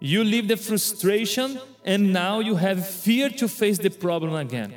You 0.00 0.24
leave 0.24 0.48
the 0.48 0.56
frustration 0.56 1.60
and 1.84 2.12
now 2.12 2.40
you 2.40 2.56
have 2.56 2.86
fear 2.86 3.30
to 3.30 3.48
face 3.48 3.78
the 3.78 3.90
problem 3.90 4.34
again. 4.34 4.74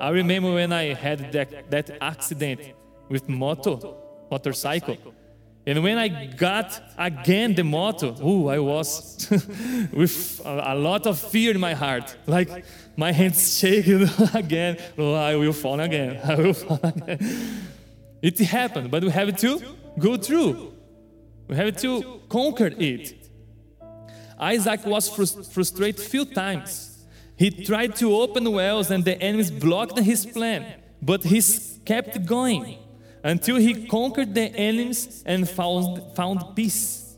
I 0.00 0.10
remember 0.10 0.52
when 0.54 0.72
I 0.72 0.94
had 0.94 1.32
that, 1.32 1.70
that 1.70 1.98
accident 2.00 2.60
with 3.08 3.28
moto, 3.28 3.96
motorcycle. 4.30 4.96
And 5.68 5.82
when 5.82 5.98
I 5.98 6.24
got 6.24 6.80
again 6.96 7.54
the 7.54 7.62
motto, 7.62 8.16
oh, 8.22 8.48
I 8.48 8.58
was 8.58 9.28
with 9.92 10.40
a, 10.42 10.74
lot 10.74 11.06
of 11.06 11.18
fear 11.18 11.50
in 11.50 11.60
my 11.60 11.74
heart. 11.74 12.16
Like 12.26 12.64
my 12.96 13.12
hands 13.12 13.58
shaking 13.58 14.08
again. 14.34 14.78
Oh, 14.96 15.12
I 15.12 15.36
will 15.36 15.52
fall 15.52 15.78
again. 15.78 16.20
I 16.24 16.36
will 16.36 16.54
fall 16.54 16.80
again. 16.82 17.20
It 18.22 18.38
happened, 18.38 18.90
but 18.90 19.04
we 19.04 19.10
have 19.10 19.36
to 19.36 19.60
go 19.98 20.16
through. 20.16 20.72
We 21.48 21.56
have 21.56 21.76
to 21.82 22.22
conquer 22.30 22.72
it. 22.78 23.28
Isaac 24.40 24.86
was 24.86 25.10
frust- 25.10 25.52
frustrated 25.52 26.00
few 26.00 26.24
times. 26.24 27.04
He 27.36 27.50
tried 27.50 27.94
to 27.96 28.14
open 28.14 28.50
wells 28.50 28.90
and 28.90 29.04
the 29.04 29.20
enemies 29.20 29.50
blocked 29.50 29.98
his 29.98 30.24
plan, 30.24 30.64
but 31.02 31.24
he 31.24 31.42
kept 31.84 32.24
going 32.24 32.78
until 33.22 33.56
he 33.56 33.86
conquered 33.86 34.34
the 34.34 34.54
enemies 34.54 35.22
and 35.26 35.48
found, 35.48 36.02
found 36.14 36.54
peace. 36.54 37.16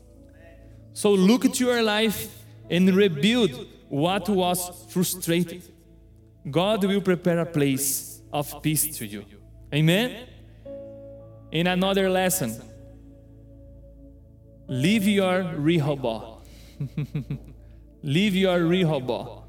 So 0.93 1.11
look 1.11 1.45
at 1.45 1.59
your 1.59 1.81
life 1.81 2.43
and 2.69 2.93
rebuild 2.95 3.67
what 3.89 4.27
was 4.29 4.85
frustrated. 4.89 5.63
God 6.49 6.83
will 6.83 7.01
prepare 7.01 7.39
a 7.39 7.45
place 7.45 8.21
of 8.31 8.61
peace 8.61 8.97
to 8.97 9.05
you. 9.05 9.25
Amen? 9.73 10.27
In 11.51 11.67
another 11.67 12.09
lesson, 12.09 12.61
leave 14.67 15.05
your 15.05 15.43
Rehoboth. 15.55 16.47
leave 18.03 18.35
your 18.35 18.63
Rehoboth. 18.65 19.43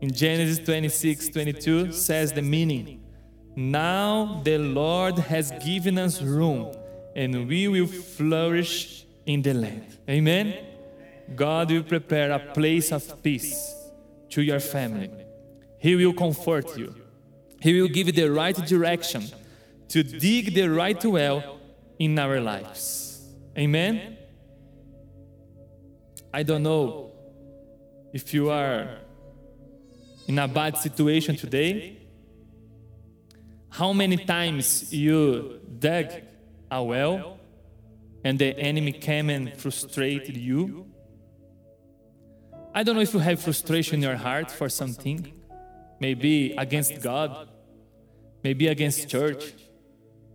In 0.00 0.12
Genesis 0.12 0.64
26 0.64 1.28
22 1.28 1.92
says 1.92 2.32
the 2.32 2.42
meaning. 2.42 3.03
Now 3.56 4.40
the 4.42 4.58
Lord 4.58 5.18
has 5.18 5.52
given 5.64 5.98
us 5.98 6.20
room 6.20 6.74
and 7.14 7.48
we 7.48 7.68
will 7.68 7.86
flourish 7.86 9.04
in 9.26 9.42
the 9.42 9.54
land. 9.54 9.96
Amen. 10.08 10.54
God 11.34 11.70
will 11.70 11.84
prepare 11.84 12.32
a 12.32 12.38
place 12.38 12.92
of 12.92 13.22
peace 13.22 13.74
to 14.30 14.42
your 14.42 14.60
family. 14.60 15.10
He 15.78 15.94
will 15.94 16.12
comfort 16.12 16.76
you. 16.76 16.94
He 17.60 17.80
will 17.80 17.88
give 17.88 18.08
you 18.08 18.12
the 18.12 18.30
right 18.30 18.56
direction 18.56 19.24
to 19.88 20.02
dig 20.02 20.54
the 20.54 20.68
right 20.68 21.02
well 21.04 21.60
in 21.98 22.18
our 22.18 22.40
lives. 22.40 23.22
Amen. 23.56 24.18
I 26.32 26.42
don't 26.42 26.64
know 26.64 27.12
if 28.12 28.34
you 28.34 28.50
are 28.50 28.98
in 30.26 30.38
a 30.38 30.48
bad 30.48 30.76
situation 30.78 31.36
today 31.36 32.03
How 33.74 33.92
many 33.92 34.16
times 34.16 34.92
you 34.92 35.60
dug 35.80 36.06
a 36.70 36.80
well 36.80 37.40
and 38.22 38.38
the 38.38 38.56
enemy 38.56 38.92
came 38.92 39.28
and 39.30 39.52
frustrated 39.56 40.36
you? 40.36 40.86
I 42.72 42.84
don't 42.84 42.94
know 42.94 43.00
if 43.00 43.12
you 43.12 43.18
have 43.18 43.40
frustration 43.40 43.96
in 43.96 44.02
your 44.02 44.14
heart 44.14 44.52
for 44.52 44.68
something, 44.68 45.32
maybe 45.98 46.54
against 46.56 47.02
God, 47.02 47.48
maybe 48.44 48.68
against 48.68 49.08
church, 49.08 49.54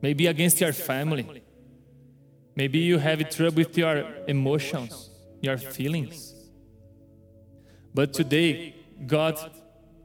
maybe 0.02 0.28
against 0.28 0.60
your 0.60 0.74
family. 0.74 1.42
Maybe 2.58 2.80
you 2.80 2.98
have 2.98 3.30
trouble 3.30 3.60
with 3.60 3.78
your 3.78 4.04
emotions, 4.28 5.12
your 5.42 5.56
feelings. 5.56 6.36
But 7.94 8.12
today, 8.12 8.76
God 9.08 9.40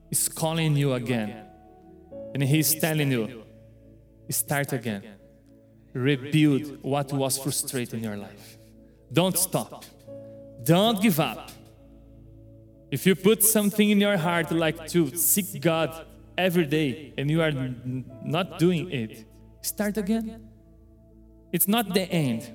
is 0.09 0.29
calling 0.29 0.77
you 0.77 0.93
again. 0.93 1.44
And 2.35 2.43
He's 2.43 2.75
telling 2.75 3.11
you, 3.13 3.45
start 4.29 4.73
again. 4.73 5.03
Rebuild 5.93 6.83
what 6.83 7.13
was 7.13 7.39
frustrating 7.39 8.01
in 8.01 8.05
your 8.05 8.17
life. 8.17 8.59
Don't 9.13 9.39
stop. 9.39 9.85
Don't 10.65 11.01
give 11.01 11.21
up. 11.21 11.51
If 12.91 13.07
you 13.07 13.15
put 13.15 13.43
something 13.43 13.91
in 13.91 14.01
your 14.01 14.17
heart 14.17 14.51
like 14.51 14.89
to 14.89 15.17
seek 15.17 15.61
God 15.61 16.07
every 16.37 16.67
day 16.67 17.13
and 17.17 17.31
you 17.31 17.41
are 17.43 17.53
not 18.25 18.59
doing 18.59 18.91
it, 18.91 19.25
start 19.63 19.97
again. 19.97 20.49
It's 21.53 21.69
not 21.69 21.95
the 21.95 22.03
end. 22.03 22.51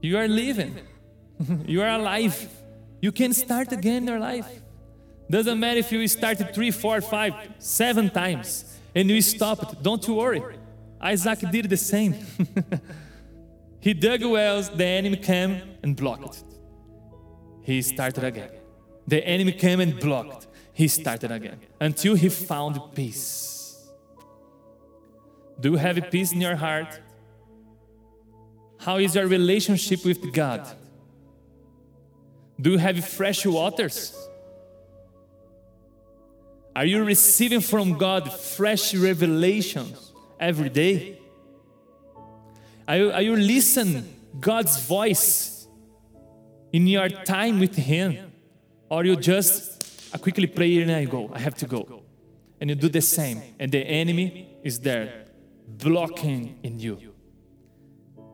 You 0.00 0.16
are 0.16 0.28
living. 0.28 0.78
you 1.66 1.82
are 1.82 1.90
alive. 1.90 2.48
You 3.02 3.12
can 3.12 3.34
start 3.34 3.72
again 3.72 4.02
in 4.02 4.08
your 4.08 4.18
life. 4.18 4.59
Doesn't 5.30 5.60
matter 5.60 5.78
if 5.78 5.92
you 5.92 6.08
started 6.08 6.52
three, 6.52 6.72
four, 6.72 7.00
five, 7.00 7.34
seven 7.60 8.10
times 8.10 8.64
and 8.96 9.08
you 9.08 9.22
stopped. 9.22 9.80
Don't 9.80 10.04
you 10.08 10.14
worry. 10.14 10.42
Isaac 11.00 11.38
did 11.52 11.70
the 11.70 11.76
same. 11.76 12.14
he 13.80 13.94
dug 13.94 14.24
wells, 14.24 14.68
the 14.70 14.84
enemy 14.84 15.16
came 15.16 15.62
and 15.84 15.94
blocked 15.94 16.38
it. 16.38 16.44
He 17.62 17.80
started 17.80 18.24
again. 18.24 18.50
The 19.06 19.24
enemy 19.24 19.52
came 19.52 19.78
and 19.78 20.00
blocked. 20.00 20.48
He 20.72 20.88
started 20.88 21.30
again 21.30 21.60
until 21.80 22.16
he 22.16 22.28
found 22.28 22.80
peace. 22.94 23.88
Do 25.60 25.70
you 25.72 25.76
have 25.76 26.10
peace 26.10 26.32
in 26.32 26.40
your 26.40 26.56
heart? 26.56 27.00
How 28.78 28.96
is 28.96 29.14
your 29.14 29.28
relationship 29.28 30.04
with 30.04 30.32
God? 30.32 30.66
Do 32.60 32.72
you 32.72 32.78
have 32.78 33.04
fresh 33.06 33.46
waters? 33.46 34.16
Are 36.80 36.86
you 36.86 37.04
receiving 37.04 37.60
from 37.60 37.98
God 37.98 38.32
fresh 38.32 38.94
revelations 38.94 40.14
every 40.40 40.70
day? 40.70 41.20
Are 42.88 42.96
you, 42.96 43.12
are 43.12 43.20
you 43.20 43.36
listening 43.36 44.08
God's 44.40 44.80
voice 44.86 45.68
in 46.72 46.86
your 46.86 47.10
time 47.10 47.60
with 47.60 47.76
Him? 47.76 48.32
Or 48.88 49.04
you 49.04 49.16
just 49.16 50.14
I 50.14 50.16
quickly 50.16 50.46
pray 50.46 50.80
and 50.80 50.90
I 50.90 51.04
go, 51.04 51.30
I 51.34 51.40
have 51.40 51.54
to 51.56 51.66
go. 51.66 52.02
And 52.58 52.70
you 52.70 52.76
do 52.76 52.88
the 52.88 53.02
same, 53.02 53.42
and 53.58 53.70
the 53.70 53.80
enemy 53.80 54.48
is 54.64 54.80
there 54.80 55.26
blocking 55.68 56.60
in 56.62 56.80
you. 56.80 56.98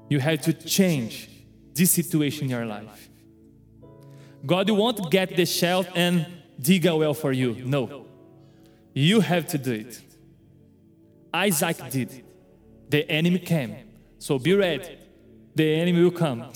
You 0.09 0.21
have 0.21 0.41
to 0.43 0.53
change 0.53 1.29
this 1.75 1.91
situation 1.91 2.45
in 2.45 2.51
your 2.51 2.65
life. 2.65 3.09
God 4.47 4.71
won't 4.71 5.11
get 5.11 5.35
the 5.35 5.47
shelf 5.47 5.89
and 5.97 6.25
dig 6.61 6.87
a 6.87 6.95
well 6.95 7.13
for 7.13 7.33
you. 7.33 7.57
No. 7.65 8.06
You 8.97 9.21
have 9.21 9.47
to 9.49 9.59
do 9.59 9.73
it. 9.73 10.01
Isaac 11.35 11.91
did. 11.91 12.25
The 12.89 13.07
enemy 13.11 13.41
came. 13.41 13.77
So 14.19 14.39
be 14.39 14.55
ready. 14.55 14.97
The 15.55 15.75
enemy 15.83 16.03
will 16.03 16.13
come. 16.13 16.51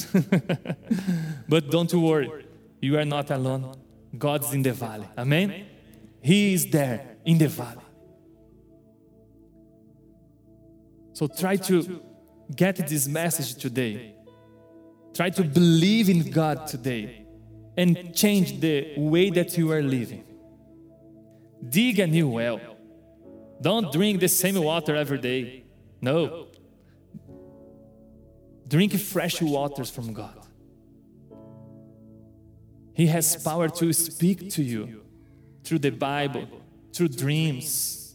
but 1.49 1.71
don't 1.71 1.93
worry. 1.93 2.47
You 2.81 2.99
are 2.99 3.05
not 3.05 3.31
alone. 3.31 3.75
God's 4.17 4.55
in 4.55 4.63
the 4.63 4.73
valley. 4.73 5.07
Amen? 5.19 5.67
He 6.23 6.55
is 6.55 6.71
there 6.71 7.19
in 7.27 7.37
the 7.37 7.49
valley. 7.49 7.85
So 11.13 11.27
try 11.27 11.57
to 11.57 12.01
get 12.57 12.89
this 12.89 13.07
message 13.07 13.57
today. 13.57 14.15
Try 15.13 15.29
to 15.29 15.45
believe 15.45 16.09
in 16.09 16.31
God 16.31 16.67
today 16.67 17.27
and 17.77 18.15
change 18.15 18.61
the 18.61 18.95
way 18.97 19.29
that 19.29 19.59
you 19.59 19.71
are 19.73 19.83
living. 19.83 20.25
Dig 21.69 21.99
a 21.99 22.07
new 22.07 22.29
well. 22.29 22.61
Don't 23.61 23.93
drink 23.93 24.21
the 24.21 24.29
same 24.29 24.63
water 24.63 24.95
every 24.97 25.19
day. 25.19 25.65
No. 26.01 26.47
Drink 28.67 28.99
fresh 28.99 29.43
waters 29.43 29.91
from 29.91 30.13
God. 30.13 30.47
He 32.95 33.07
has 33.07 33.37
power 33.43 33.69
to 33.69 33.93
speak 33.93 34.51
to 34.51 34.63
you 34.63 35.03
through 35.65 35.81
the 35.81 35.91
Bible, 35.91 36.47
through 36.93 37.09
dreams, 37.09 38.15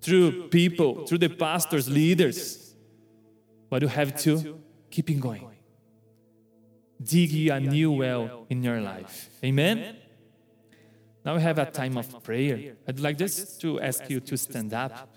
through 0.00 0.48
people, 0.48 1.06
through 1.06 1.18
the 1.18 1.28
pastors, 1.28 1.88
leaders. 1.88 2.74
But 3.68 3.82
you 3.82 3.88
have 3.88 4.16
to 4.22 4.60
keep 4.90 5.20
going 5.20 5.50
dig 7.02 7.48
a 7.48 7.60
new 7.60 7.92
well 7.92 8.46
in 8.50 8.62
your 8.62 8.80
life. 8.80 9.30
Amen? 9.44 9.96
Now 11.24 11.36
we 11.36 11.42
have 11.42 11.58
a 11.58 11.66
time 11.66 11.96
of 11.96 12.22
prayer. 12.22 12.76
I'd 12.88 13.00
like 13.00 13.18
just 13.18 13.60
to 13.60 13.80
ask 13.80 14.08
you 14.08 14.20
to 14.20 14.36
stand 14.36 14.72
up. 14.72 15.08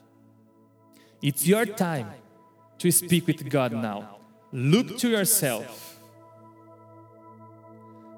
It's 1.21 1.47
your 1.47 1.65
time 1.65 2.11
to 2.79 2.91
speak 2.91 3.27
with 3.27 3.49
God 3.49 3.71
now. 3.71 4.17
Look 4.51 4.97
to 4.99 5.09
yourself. 5.09 5.97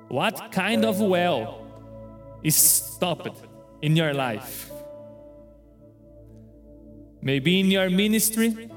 What 0.07 0.51
kind 0.51 0.85
of 0.85 0.99
well 0.99 1.65
is 2.43 2.55
stopped 2.55 3.37
in 3.81 3.95
your 3.95 4.13
life? 4.13 4.71
Maybe 7.21 7.59
in 7.59 7.71
your 7.71 7.89
ministry, 7.89 8.69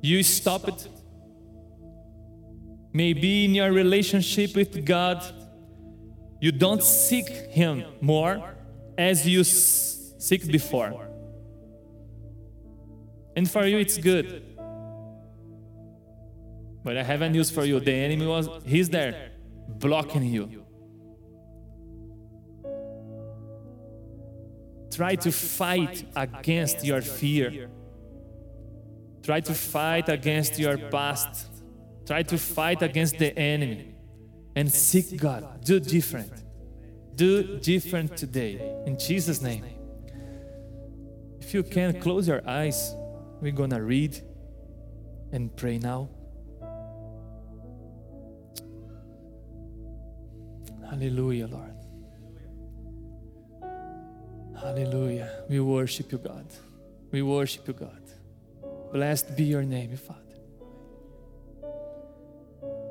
you 0.00 0.22
stopped 0.22 0.88
Maybe 2.96 3.44
in 3.44 3.56
your 3.56 3.72
relationship 3.72 4.54
with 4.54 4.86
God, 4.86 5.20
you 6.44 6.52
don't 6.52 6.82
seek 6.82 7.26
Him 7.60 7.86
more 8.02 8.54
as 8.98 9.26
you 9.26 9.42
seek 9.44 10.46
before. 10.46 11.08
And 13.34 13.50
for 13.50 13.64
you, 13.64 13.78
it's 13.78 13.96
good. 13.96 14.42
But 16.84 16.98
I 16.98 17.02
have 17.02 17.22
a 17.22 17.30
news 17.30 17.50
for 17.50 17.64
you. 17.64 17.80
The 17.80 17.92
enemy 17.92 18.26
was, 18.26 18.50
he's 18.66 18.90
there, 18.90 19.30
blocking 19.68 20.24
you. 20.24 20.66
Try 24.94 25.14
to 25.14 25.32
fight 25.32 26.04
against 26.14 26.84
your 26.84 27.00
fear. 27.00 27.70
Try 29.22 29.40
to 29.40 29.54
fight 29.54 30.10
against 30.10 30.58
your 30.58 30.76
past. 30.76 31.50
Try 32.04 32.22
to 32.22 32.36
fight 32.36 32.82
against 32.82 33.16
the 33.16 33.34
enemy 33.38 33.93
and 34.56 34.72
seek 34.72 35.20
God. 35.20 35.64
Do 35.64 35.80
different. 35.80 36.32
Do 37.14 37.58
different 37.58 38.16
today. 38.16 38.76
In 38.86 38.98
Jesus' 38.98 39.40
name. 39.40 39.64
If 41.40 41.54
you 41.54 41.62
can, 41.62 42.00
close 42.00 42.26
your 42.26 42.42
eyes. 42.48 42.94
We're 43.40 43.52
going 43.52 43.70
to 43.70 43.82
read 43.82 44.20
and 45.32 45.54
pray 45.56 45.78
now. 45.78 46.08
Hallelujah, 50.88 51.48
Lord. 51.48 51.74
Hallelujah. 54.60 55.44
We 55.48 55.60
worship 55.60 56.12
you, 56.12 56.18
God. 56.18 56.46
We 57.10 57.22
worship 57.22 57.66
you, 57.68 57.74
God. 57.74 58.02
Blessed 58.92 59.36
be 59.36 59.44
your 59.44 59.62
name, 59.62 59.96
Father. 59.96 60.23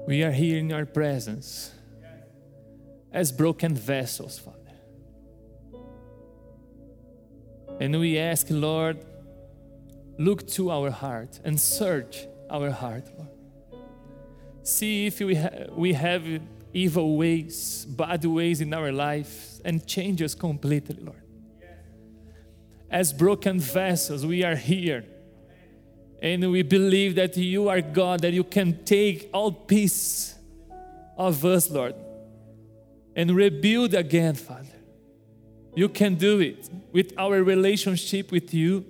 We 0.06 0.24
are 0.24 0.32
here 0.32 0.58
in 0.58 0.70
your 0.70 0.86
presence 0.86 1.72
as 3.14 3.32
broken 3.32 3.74
vessels, 3.74 4.38
Father. 4.38 4.58
And 7.80 7.98
we 8.00 8.18
ask, 8.18 8.48
Lord, 8.50 8.98
look 10.18 10.46
to 10.50 10.72
our 10.72 10.92
heart 10.92 11.40
and 11.46 11.60
search 11.60 12.28
our 12.50 12.70
heart, 12.70 13.06
Lord. 13.18 13.30
See 14.64 15.06
if 15.06 15.20
we, 15.20 15.36
ha- 15.36 15.68
we 15.72 15.94
have 15.94 16.24
evil 16.74 17.18
ways, 17.18 17.86
bad 17.86 18.26
ways 18.26 18.60
in 18.60 18.74
our 18.74 18.92
life, 18.92 19.62
and 19.64 19.86
change 19.88 20.22
us 20.22 20.36
completely, 20.36 20.98
Lord. 21.02 21.22
As 22.90 23.14
broken 23.14 23.60
vessels, 23.60 24.26
we 24.26 24.44
are 24.44 24.56
here 24.56 25.06
and 26.24 26.50
we 26.50 26.62
believe 26.62 27.16
that 27.16 27.36
you 27.36 27.68
are 27.68 27.82
God, 27.82 28.22
that 28.22 28.32
you 28.32 28.46
can 28.46 28.86
take 28.86 29.30
all 29.34 29.52
piece 29.52 30.36
of 31.18 31.44
us, 31.44 31.70
Lord, 31.70 31.96
and 33.14 33.36
rebuild 33.36 33.94
again, 33.94 34.36
Father. 34.36 34.70
You 35.76 35.90
can 35.90 36.16
do 36.16 36.40
it 36.40 36.70
with 36.94 37.14
our 37.18 37.44
relationship 37.44 38.32
with 38.32 38.54
you. 38.54 38.86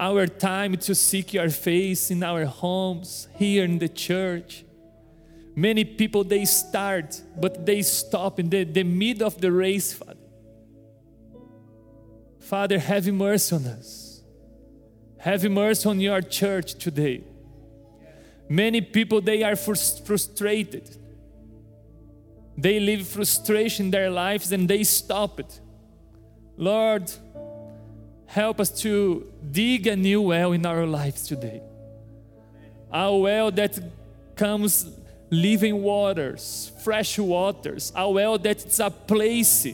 our 0.00 0.28
time 0.28 0.76
to 0.76 0.94
seek 0.94 1.34
your 1.34 1.50
face 1.50 2.12
in 2.12 2.22
our 2.22 2.44
homes, 2.44 3.26
here 3.34 3.64
in 3.64 3.80
the 3.80 3.88
church. 3.88 4.64
Many 5.56 5.84
people 5.84 6.22
they 6.22 6.44
start, 6.44 7.20
but 7.36 7.66
they 7.66 7.82
stop 7.82 8.38
in 8.38 8.48
the, 8.48 8.62
the 8.62 8.84
mid 8.84 9.22
of 9.22 9.40
the 9.40 9.50
race, 9.50 9.92
Father. 9.92 10.14
Father, 12.38 12.78
have 12.78 13.08
mercy 13.08 13.56
on 13.56 13.64
us. 13.64 14.07
Have 15.18 15.44
mercy 15.50 15.88
on 15.88 16.00
your 16.00 16.22
church 16.22 16.74
today. 16.74 17.24
Many 18.48 18.80
people 18.80 19.20
they 19.20 19.42
are 19.42 19.56
frustrated. 19.56 20.96
They 22.56 22.80
live 22.80 23.06
frustration 23.06 23.86
in 23.86 23.90
their 23.90 24.10
lives 24.10 24.52
and 24.52 24.68
they 24.68 24.84
stop 24.84 25.38
it. 25.40 25.60
Lord, 26.56 27.10
help 28.26 28.60
us 28.60 28.70
to 28.82 29.32
dig 29.50 29.86
a 29.86 29.96
new 29.96 30.22
well 30.22 30.52
in 30.52 30.66
our 30.66 30.86
lives 30.86 31.26
today. 31.26 31.62
A 32.92 33.14
well 33.16 33.50
that 33.52 33.78
comes 34.34 34.90
living 35.30 35.82
waters, 35.82 36.72
fresh 36.82 37.18
waters, 37.18 37.92
a 37.94 38.10
well 38.10 38.38
that 38.38 38.64
it's 38.64 38.80
a 38.80 38.90
place 38.90 39.66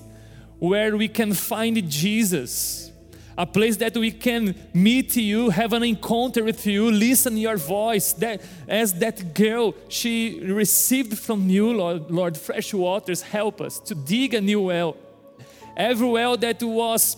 where 0.58 0.96
we 0.96 1.08
can 1.08 1.32
find 1.32 1.88
Jesus, 1.88 2.90
a 3.36 3.46
place 3.46 3.76
that 3.78 3.96
we 3.96 4.10
can 4.10 4.54
meet 4.72 5.16
you, 5.16 5.50
have 5.50 5.72
an 5.72 5.82
encounter 5.82 6.44
with 6.44 6.66
you, 6.66 6.90
listen 6.90 7.36
your 7.36 7.56
voice. 7.56 8.12
That 8.12 8.42
as 8.68 8.94
that 8.94 9.34
girl, 9.34 9.74
she 9.88 10.40
received 10.40 11.18
from 11.18 11.48
you, 11.48 11.72
Lord, 11.72 12.10
Lord, 12.10 12.36
fresh 12.36 12.72
waters. 12.72 13.22
Help 13.22 13.60
us 13.60 13.78
to 13.80 13.94
dig 13.94 14.34
a 14.34 14.40
new 14.40 14.62
well. 14.62 14.96
Every 15.76 16.08
well 16.08 16.36
that 16.36 16.62
was 16.62 17.16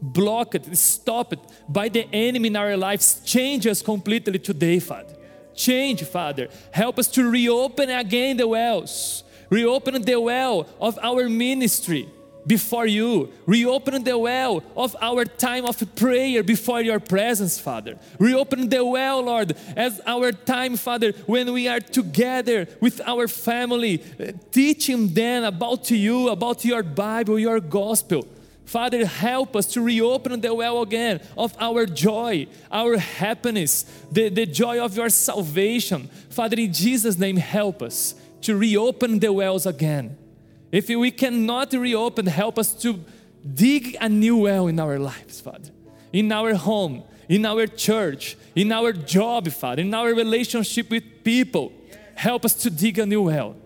blocked, 0.00 0.74
stopped 0.76 1.52
by 1.68 1.88
the 1.88 2.08
enemy 2.12 2.48
in 2.48 2.56
our 2.56 2.76
lives, 2.76 3.20
change 3.24 3.66
us 3.66 3.82
completely 3.82 4.38
today, 4.38 4.78
Father. 4.78 5.14
Change, 5.54 6.04
Father. 6.04 6.48
Help 6.70 6.98
us 6.98 7.08
to 7.08 7.28
reopen 7.28 7.90
again 7.90 8.38
the 8.38 8.48
wells, 8.48 9.24
reopen 9.50 10.00
the 10.00 10.18
well 10.18 10.66
of 10.80 10.98
our 11.02 11.28
ministry 11.28 12.08
before 12.46 12.86
you. 12.86 13.32
Reopen 13.46 14.02
the 14.04 14.18
well 14.18 14.62
of 14.76 14.96
our 15.00 15.24
time 15.24 15.64
of 15.64 15.82
prayer 15.94 16.42
before 16.42 16.80
your 16.80 17.00
presence, 17.00 17.58
Father. 17.58 17.98
Reopen 18.18 18.68
the 18.68 18.84
well, 18.84 19.22
Lord, 19.22 19.56
as 19.76 20.00
our 20.06 20.32
time, 20.32 20.76
Father, 20.76 21.12
when 21.26 21.52
we 21.52 21.68
are 21.68 21.80
together 21.80 22.66
with 22.80 23.00
our 23.06 23.28
family, 23.28 24.02
uh, 24.18 24.32
teaching 24.50 25.08
them 25.08 25.44
about 25.44 25.90
you, 25.90 26.28
about 26.28 26.64
your 26.64 26.82
Bible, 26.82 27.38
your 27.38 27.60
gospel. 27.60 28.26
Father, 28.64 29.04
help 29.04 29.56
us 29.56 29.66
to 29.66 29.80
reopen 29.80 30.40
the 30.40 30.54
well 30.54 30.82
again 30.82 31.20
of 31.36 31.56
our 31.58 31.86
joy, 31.86 32.46
our 32.70 32.98
happiness, 32.98 33.84
the, 34.12 34.28
the 34.28 34.46
joy 34.46 34.78
of 34.78 34.96
your 34.96 35.08
salvation. 35.08 36.08
Father, 36.30 36.56
in 36.56 36.72
Jesus' 36.72 37.18
name, 37.18 37.36
help 37.36 37.82
us 37.82 38.14
to 38.42 38.56
reopen 38.56 39.18
the 39.18 39.32
wells 39.32 39.66
again 39.66 40.16
if 40.72 40.88
we 40.88 41.10
cannot 41.10 41.72
reopen, 41.72 42.26
help 42.26 42.58
us 42.58 42.72
to 42.82 43.00
dig 43.54 43.96
a 44.00 44.08
new 44.08 44.36
well 44.36 44.66
in 44.68 44.78
our 44.78 44.98
lives, 44.98 45.40
Father. 45.40 45.70
In 46.12 46.30
our 46.32 46.54
home, 46.54 47.04
in 47.28 47.46
our 47.46 47.66
church, 47.66 48.36
in 48.54 48.72
our 48.72 48.92
job, 48.92 49.48
Father, 49.48 49.82
in 49.82 49.94
our 49.94 50.14
relationship 50.14 50.90
with 50.90 51.24
people. 51.24 51.72
Help 52.14 52.44
us 52.44 52.54
to 52.54 52.70
dig 52.70 52.98
a 52.98 53.06
new 53.06 53.22
well. 53.22 53.56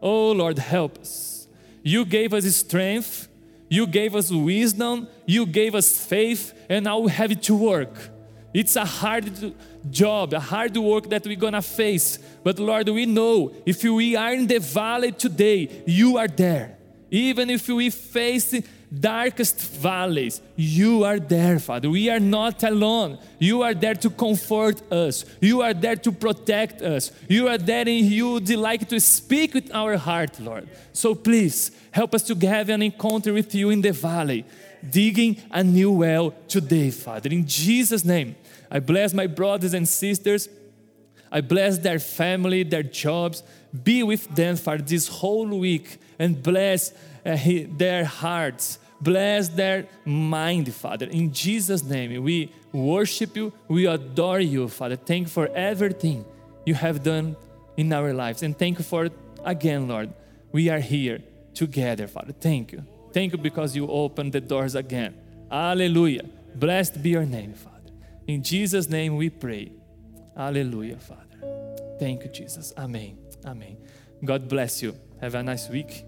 Oh 0.00 0.32
Lord, 0.32 0.58
help 0.58 0.98
us. 0.98 1.46
You 1.82 2.04
gave 2.04 2.34
us 2.34 2.44
strength, 2.56 3.28
you 3.68 3.86
gave 3.86 4.14
us 4.16 4.30
wisdom, 4.30 5.08
you 5.26 5.46
gave 5.46 5.74
us 5.74 6.04
faith, 6.04 6.52
and 6.68 6.84
now 6.84 6.98
we 6.98 7.10
have 7.10 7.30
it 7.30 7.42
to 7.44 7.54
work. 7.54 7.94
It's 8.54 8.76
a 8.76 8.84
hard 8.84 9.54
job, 9.90 10.34
a 10.34 10.40
hard 10.40 10.76
work 10.76 11.08
that 11.08 11.24
we're 11.24 11.36
gonna 11.36 11.62
face. 11.62 12.18
But 12.44 12.58
Lord, 12.58 12.88
we 12.88 13.06
know 13.06 13.52
if 13.64 13.82
we 13.82 14.16
are 14.16 14.32
in 14.34 14.46
the 14.46 14.58
valley 14.58 15.12
today, 15.12 15.82
you 15.86 16.18
are 16.18 16.28
there. 16.28 16.76
Even 17.10 17.50
if 17.50 17.68
we 17.68 17.90
face 17.90 18.54
darkest 18.90 19.60
valleys, 19.60 20.40
you 20.56 21.04
are 21.04 21.18
there, 21.18 21.58
Father. 21.58 21.88
We 21.90 22.08
are 22.10 22.20
not 22.20 22.62
alone. 22.62 23.18
You 23.38 23.62
are 23.62 23.74
there 23.74 23.94
to 23.94 24.10
comfort 24.10 24.80
us. 24.92 25.24
You 25.40 25.62
are 25.62 25.74
there 25.74 25.96
to 25.96 26.12
protect 26.12 26.82
us. 26.82 27.10
You 27.28 27.48
are 27.48 27.58
there 27.58 27.86
and 27.86 28.06
you 28.06 28.40
delight 28.40 28.88
to 28.88 29.00
speak 29.00 29.54
with 29.54 29.74
our 29.74 29.96
heart, 29.96 30.40
Lord. 30.40 30.68
So 30.92 31.14
please 31.14 31.70
help 31.90 32.14
us 32.14 32.22
to 32.24 32.34
have 32.46 32.68
an 32.68 32.82
encounter 32.82 33.32
with 33.32 33.54
you 33.54 33.70
in 33.70 33.80
the 33.80 33.92
valley, 33.92 34.44
digging 34.88 35.36
a 35.50 35.62
new 35.62 35.92
well 35.92 36.34
today, 36.48 36.90
Father. 36.90 37.30
In 37.30 37.46
Jesus' 37.46 38.04
name. 38.04 38.36
I 38.72 38.80
bless 38.80 39.12
my 39.12 39.26
brothers 39.26 39.74
and 39.74 39.86
sisters. 39.86 40.48
I 41.30 41.42
bless 41.42 41.78
their 41.78 41.98
family, 41.98 42.62
their 42.62 42.82
jobs. 42.82 43.42
Be 43.84 44.02
with 44.02 44.34
them 44.34 44.56
for 44.56 44.78
this 44.78 45.08
whole 45.08 45.46
week 45.46 45.98
and 46.18 46.42
bless 46.42 46.92
uh, 47.24 47.36
their 47.68 48.06
hearts. 48.06 48.78
Bless 49.00 49.48
their 49.48 49.86
mind, 50.06 50.72
Father. 50.72 51.06
In 51.06 51.32
Jesus' 51.32 51.82
name, 51.82 52.22
we 52.22 52.50
worship 52.72 53.36
you. 53.36 53.52
We 53.68 53.86
adore 53.86 54.40
you, 54.40 54.68
Father. 54.68 54.96
Thank 54.96 55.26
you 55.26 55.30
for 55.30 55.48
everything 55.48 56.24
you 56.64 56.74
have 56.74 57.02
done 57.02 57.36
in 57.76 57.92
our 57.92 58.14
lives. 58.14 58.42
And 58.42 58.58
thank 58.58 58.78
you 58.78 58.84
for, 58.84 59.10
again, 59.44 59.88
Lord, 59.88 60.14
we 60.50 60.70
are 60.70 60.80
here 60.80 61.22
together, 61.52 62.06
Father. 62.06 62.32
Thank 62.32 62.72
you. 62.72 62.86
Thank 63.12 63.32
you 63.32 63.38
because 63.38 63.76
you 63.76 63.86
opened 63.88 64.32
the 64.32 64.40
doors 64.40 64.74
again. 64.74 65.14
Hallelujah. 65.50 66.24
Blessed 66.54 67.02
be 67.02 67.10
your 67.10 67.26
name, 67.26 67.52
Father. 67.52 67.71
In 68.26 68.42
Jesus' 68.42 68.88
name 68.88 69.16
we 69.16 69.30
pray. 69.30 69.72
Hallelujah, 70.36 70.98
Father. 70.98 71.96
Thank 71.98 72.24
you, 72.24 72.30
Jesus. 72.30 72.72
Amen. 72.76 73.18
Amen. 73.44 73.76
God 74.24 74.48
bless 74.48 74.82
you. 74.82 74.94
Have 75.20 75.34
a 75.34 75.42
nice 75.42 75.68
week. 75.68 76.04